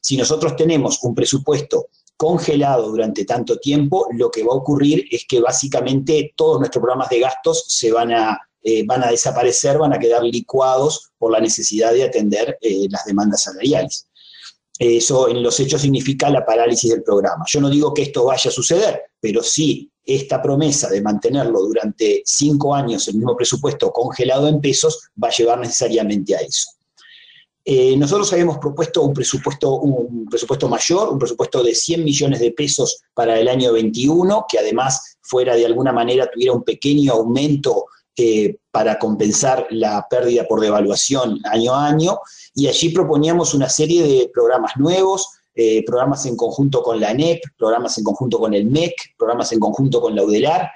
Si 0.00 0.16
nosotros 0.16 0.54
tenemos 0.54 1.02
un 1.02 1.16
presupuesto 1.16 1.88
congelado 2.16 2.88
durante 2.88 3.24
tanto 3.24 3.58
tiempo, 3.58 4.06
lo 4.12 4.30
que 4.30 4.42
va 4.42 4.52
a 4.52 4.56
ocurrir 4.56 5.06
es 5.10 5.26
que 5.28 5.40
básicamente 5.40 6.32
todos 6.36 6.58
nuestros 6.58 6.80
programas 6.80 7.08
de 7.10 7.20
gastos 7.20 7.64
se 7.68 7.92
van 7.92 8.12
a 8.12 8.40
eh, 8.68 8.82
van 8.84 9.04
a 9.04 9.12
desaparecer, 9.12 9.78
van 9.78 9.92
a 9.92 9.98
quedar 10.00 10.24
licuados 10.24 11.12
por 11.18 11.30
la 11.30 11.38
necesidad 11.38 11.92
de 11.92 12.02
atender 12.02 12.58
eh, 12.60 12.88
las 12.90 13.04
demandas 13.04 13.44
salariales. 13.44 14.08
Eso 14.76 15.28
en 15.28 15.40
los 15.40 15.60
hechos 15.60 15.82
significa 15.82 16.28
la 16.30 16.44
parálisis 16.44 16.90
del 16.90 17.04
programa. 17.04 17.44
Yo 17.46 17.60
no 17.60 17.70
digo 17.70 17.94
que 17.94 18.02
esto 18.02 18.24
vaya 18.24 18.50
a 18.50 18.52
suceder, 18.52 19.02
pero 19.20 19.40
sí 19.44 19.88
esta 20.04 20.42
promesa 20.42 20.90
de 20.90 21.00
mantenerlo 21.00 21.60
durante 21.60 22.22
cinco 22.24 22.74
años 22.74 23.06
el 23.06 23.14
mismo 23.14 23.36
presupuesto 23.36 23.92
congelado 23.92 24.48
en 24.48 24.60
pesos 24.60 25.10
va 25.22 25.28
a 25.28 25.32
llevar 25.32 25.60
necesariamente 25.60 26.34
a 26.34 26.40
eso. 26.40 26.70
Eh, 27.68 27.96
nosotros 27.96 28.32
habíamos 28.32 28.58
propuesto 28.58 29.02
un 29.02 29.12
presupuesto, 29.12 29.80
un 29.80 30.28
presupuesto 30.30 30.68
mayor, 30.68 31.08
un 31.08 31.18
presupuesto 31.18 31.64
de 31.64 31.74
100 31.74 32.04
millones 32.04 32.38
de 32.38 32.52
pesos 32.52 33.02
para 33.12 33.40
el 33.40 33.48
año 33.48 33.72
21, 33.72 34.46
que 34.48 34.60
además 34.60 35.18
fuera 35.20 35.56
de 35.56 35.66
alguna 35.66 35.92
manera 35.92 36.30
tuviera 36.32 36.52
un 36.52 36.62
pequeño 36.62 37.14
aumento 37.14 37.86
eh, 38.16 38.58
para 38.70 39.00
compensar 39.00 39.66
la 39.70 40.06
pérdida 40.08 40.46
por 40.46 40.60
devaluación 40.60 41.40
año 41.42 41.74
a 41.74 41.88
año, 41.88 42.20
y 42.54 42.68
allí 42.68 42.90
proponíamos 42.90 43.52
una 43.52 43.68
serie 43.68 44.04
de 44.04 44.30
programas 44.32 44.76
nuevos, 44.76 45.28
eh, 45.52 45.84
programas 45.84 46.24
en 46.26 46.36
conjunto 46.36 46.84
con 46.84 47.00
la 47.00 47.10
ANEP, 47.10 47.42
programas 47.58 47.98
en 47.98 48.04
conjunto 48.04 48.38
con 48.38 48.54
el 48.54 48.66
MEC, 48.66 48.94
programas 49.18 49.50
en 49.50 49.58
conjunto 49.58 50.00
con 50.00 50.14
la 50.14 50.22
UDELAR, 50.22 50.70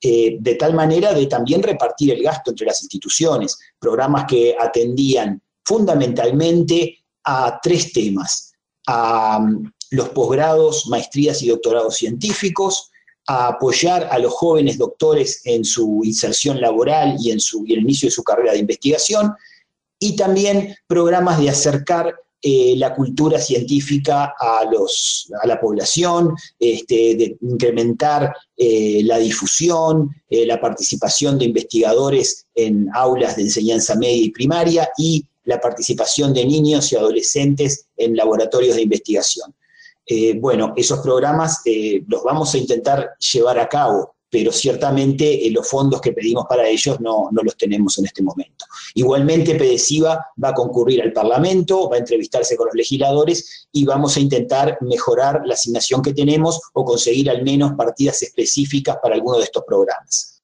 de 0.00 0.56
tal 0.56 0.74
manera 0.74 1.12
de 1.12 1.26
también 1.26 1.60
repartir 1.64 2.12
el 2.12 2.22
gasto 2.22 2.50
entre 2.50 2.66
las 2.66 2.80
instituciones, 2.80 3.58
programas 3.80 4.26
que 4.26 4.54
atendían 4.56 5.42
fundamentalmente 5.66 7.04
a 7.24 7.58
tres 7.62 7.92
temas, 7.92 8.52
a 8.86 9.40
mm, 9.40 9.72
los 9.90 10.08
posgrados, 10.10 10.86
maestrías 10.86 11.42
y 11.42 11.48
doctorados 11.48 11.96
científicos, 11.96 12.90
a 13.28 13.48
apoyar 13.48 14.08
a 14.10 14.18
los 14.18 14.32
jóvenes 14.32 14.78
doctores 14.78 15.42
en 15.44 15.64
su 15.64 16.00
inserción 16.04 16.60
laboral 16.60 17.16
y 17.18 17.32
en, 17.32 17.40
su, 17.40 17.64
el 17.68 17.80
inicio 17.80 18.06
de 18.06 18.12
su 18.12 18.22
carrera 18.22 18.52
de 18.52 18.60
investigación, 18.60 19.34
y 19.98 20.14
también 20.14 20.76
programas 20.86 21.40
de 21.40 21.50
acercar 21.50 22.14
eh, 22.42 22.74
la 22.76 22.94
cultura 22.94 23.40
científica 23.40 24.34
a 24.38 24.60
la 25.46 25.58
población, 25.58 26.34
este, 26.60 27.16
de 27.16 27.36
incrementar 27.40 28.32
eh, 28.56 29.00
la 29.02 29.18
difusión, 29.18 30.10
eh, 30.28 30.46
la 30.46 30.60
participación 30.60 31.38
de 31.38 31.46
investigadores 31.46 32.46
en 32.54 32.88
aulas 32.94 33.34
de 33.34 33.42
enseñanza 33.42 33.96
media 33.96 34.26
y 34.26 34.30
primaria 34.30 34.88
y 34.96 35.24
la 35.46 35.60
participación 35.60 36.34
de 36.34 36.44
niños 36.44 36.92
y 36.92 36.96
adolescentes 36.96 37.86
en 37.96 38.14
laboratorios 38.16 38.76
de 38.76 38.82
investigación. 38.82 39.54
bueno, 40.36 40.72
esos 40.76 41.00
programas 41.00 41.62
los 42.06 42.22
vamos 42.22 42.54
a 42.54 42.58
intentar 42.58 43.10
llevar 43.18 43.58
a 43.58 43.68
cabo 43.68 44.16
pero 44.30 44.52
ciertamente 44.52 45.46
eh, 45.46 45.50
los 45.50 45.68
fondos 45.68 46.00
que 46.00 46.12
pedimos 46.12 46.46
para 46.48 46.68
ellos 46.68 47.00
no, 47.00 47.30
los 47.32 47.56
tenemos 47.56 47.98
en 47.98 48.06
este 48.06 48.22
momento. 48.22 48.64
Igualmente, 48.94 49.54
PEDESIVA 49.54 50.26
va 50.42 50.48
a 50.48 50.54
concurrir 50.54 51.00
al 51.02 51.12
Parlamento, 51.12 51.88
va 51.88 51.96
a 51.96 52.00
entrevistarse 52.00 52.56
con 52.56 52.66
los 52.66 52.74
legisladores 52.74 53.68
y 53.72 53.84
vamos 53.84 54.16
a 54.16 54.20
intentar 54.20 54.78
mejorar 54.80 55.42
la 55.44 55.54
asignación 55.54 56.02
que 56.02 56.12
tenemos 56.12 56.60
o 56.72 56.84
conseguir 56.84 57.30
al 57.30 57.42
menos 57.44 57.72
partidas 57.74 58.22
específicas 58.22 58.98
para 59.02 59.14
alguno 59.14 59.38
de 59.38 59.44
estos 59.44 59.64
programas. 59.64 60.35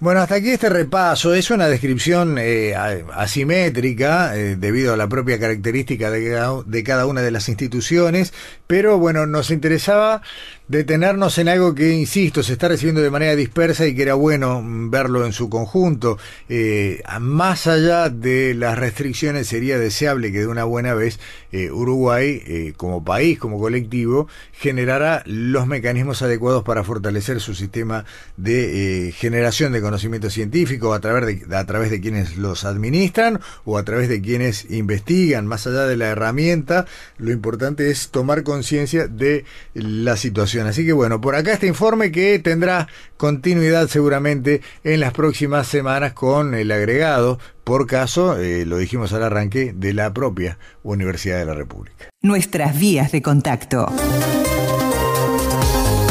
Bueno, 0.00 0.20
hasta 0.22 0.36
aquí 0.36 0.48
este 0.48 0.70
repaso. 0.70 1.34
Es 1.34 1.50
una 1.50 1.68
descripción 1.68 2.38
eh, 2.38 2.74
asimétrica 3.12 4.34
eh, 4.34 4.56
debido 4.56 4.94
a 4.94 4.96
la 4.96 5.10
propia 5.10 5.38
característica 5.38 6.10
de 6.10 6.20
de 6.64 6.84
cada, 6.84 7.04
una 7.04 7.20
de 7.20 7.30
las 7.30 7.50
instituciones, 7.50 8.32
pero 8.70 8.98
bueno, 8.98 9.26
nos 9.26 9.50
interesaba 9.50 10.22
detenernos 10.68 11.36
en 11.38 11.48
algo 11.48 11.74
que, 11.74 11.90
insisto, 11.90 12.44
se 12.44 12.52
está 12.52 12.68
recibiendo 12.68 13.00
de 13.00 13.10
manera 13.10 13.34
dispersa 13.34 13.84
y 13.88 13.96
que 13.96 14.02
era 14.02 14.14
bueno 14.14 14.62
verlo 14.64 15.26
en 15.26 15.32
su 15.32 15.50
conjunto. 15.50 16.18
Eh, 16.48 17.02
más 17.18 17.66
allá 17.66 18.08
de 18.10 18.54
las 18.54 18.78
restricciones, 18.78 19.48
sería 19.48 19.76
deseable 19.76 20.30
que 20.30 20.38
de 20.38 20.46
una 20.46 20.62
buena 20.62 20.94
vez 20.94 21.18
eh, 21.50 21.72
Uruguay, 21.72 22.40
eh, 22.46 22.74
como 22.76 23.02
país, 23.02 23.40
como 23.40 23.58
colectivo, 23.58 24.28
generara 24.52 25.24
los 25.26 25.66
mecanismos 25.66 26.22
adecuados 26.22 26.62
para 26.62 26.84
fortalecer 26.84 27.40
su 27.40 27.56
sistema 27.56 28.04
de 28.36 29.12
generación 29.16 29.72
de 29.72 29.80
conocimiento 29.80 30.30
científico 30.30 30.94
a 30.94 31.00
través 31.00 31.48
de, 31.48 31.56
a 31.56 31.66
través 31.66 31.90
de 31.90 32.00
quienes 32.00 32.36
los 32.36 32.64
administran 32.64 33.40
o 33.64 33.78
a 33.78 33.82
través 33.82 34.08
de 34.08 34.22
quienes 34.22 34.70
investigan. 34.70 35.48
Más 35.48 35.66
allá 35.66 35.86
de 35.86 35.96
la 35.96 36.06
herramienta, 36.06 36.86
lo 37.18 37.32
importante 37.32 37.90
es 37.90 38.10
tomar 38.10 38.44
conciencia 38.44 38.59
de 39.08 39.44
la 39.74 40.16
situación 40.16 40.66
Así 40.66 40.84
que 40.84 40.92
bueno, 40.92 41.20
por 41.20 41.34
acá 41.34 41.52
este 41.52 41.66
informe 41.66 42.12
que 42.12 42.38
tendrá 42.38 42.88
continuidad 43.16 43.88
seguramente 43.88 44.60
en 44.84 45.00
las 45.00 45.12
próximas 45.12 45.66
semanas 45.66 46.12
con 46.12 46.54
el 46.54 46.70
agregado, 46.72 47.38
por 47.64 47.86
caso, 47.86 48.38
eh, 48.38 48.64
lo 48.66 48.78
dijimos 48.78 49.12
al 49.12 49.22
arranque, 49.22 49.72
de 49.74 49.92
la 49.92 50.12
propia 50.12 50.58
Universidad 50.82 51.38
de 51.38 51.44
la 51.44 51.54
República. 51.54 52.08
Nuestras 52.22 52.78
vías 52.78 53.12
de 53.12 53.22
contacto. 53.22 53.86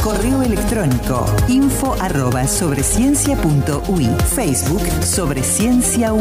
Correo 0.03 0.41
electrónico 0.41 1.25
info 1.47 1.95
arroba 1.99 2.47
Facebook 2.47 4.81
sobre 5.03 5.43
ciencia 5.43 6.13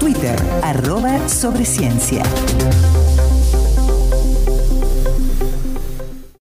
Twitter 0.00 0.36
arroba 0.62 1.28
sobre. 1.28 2.22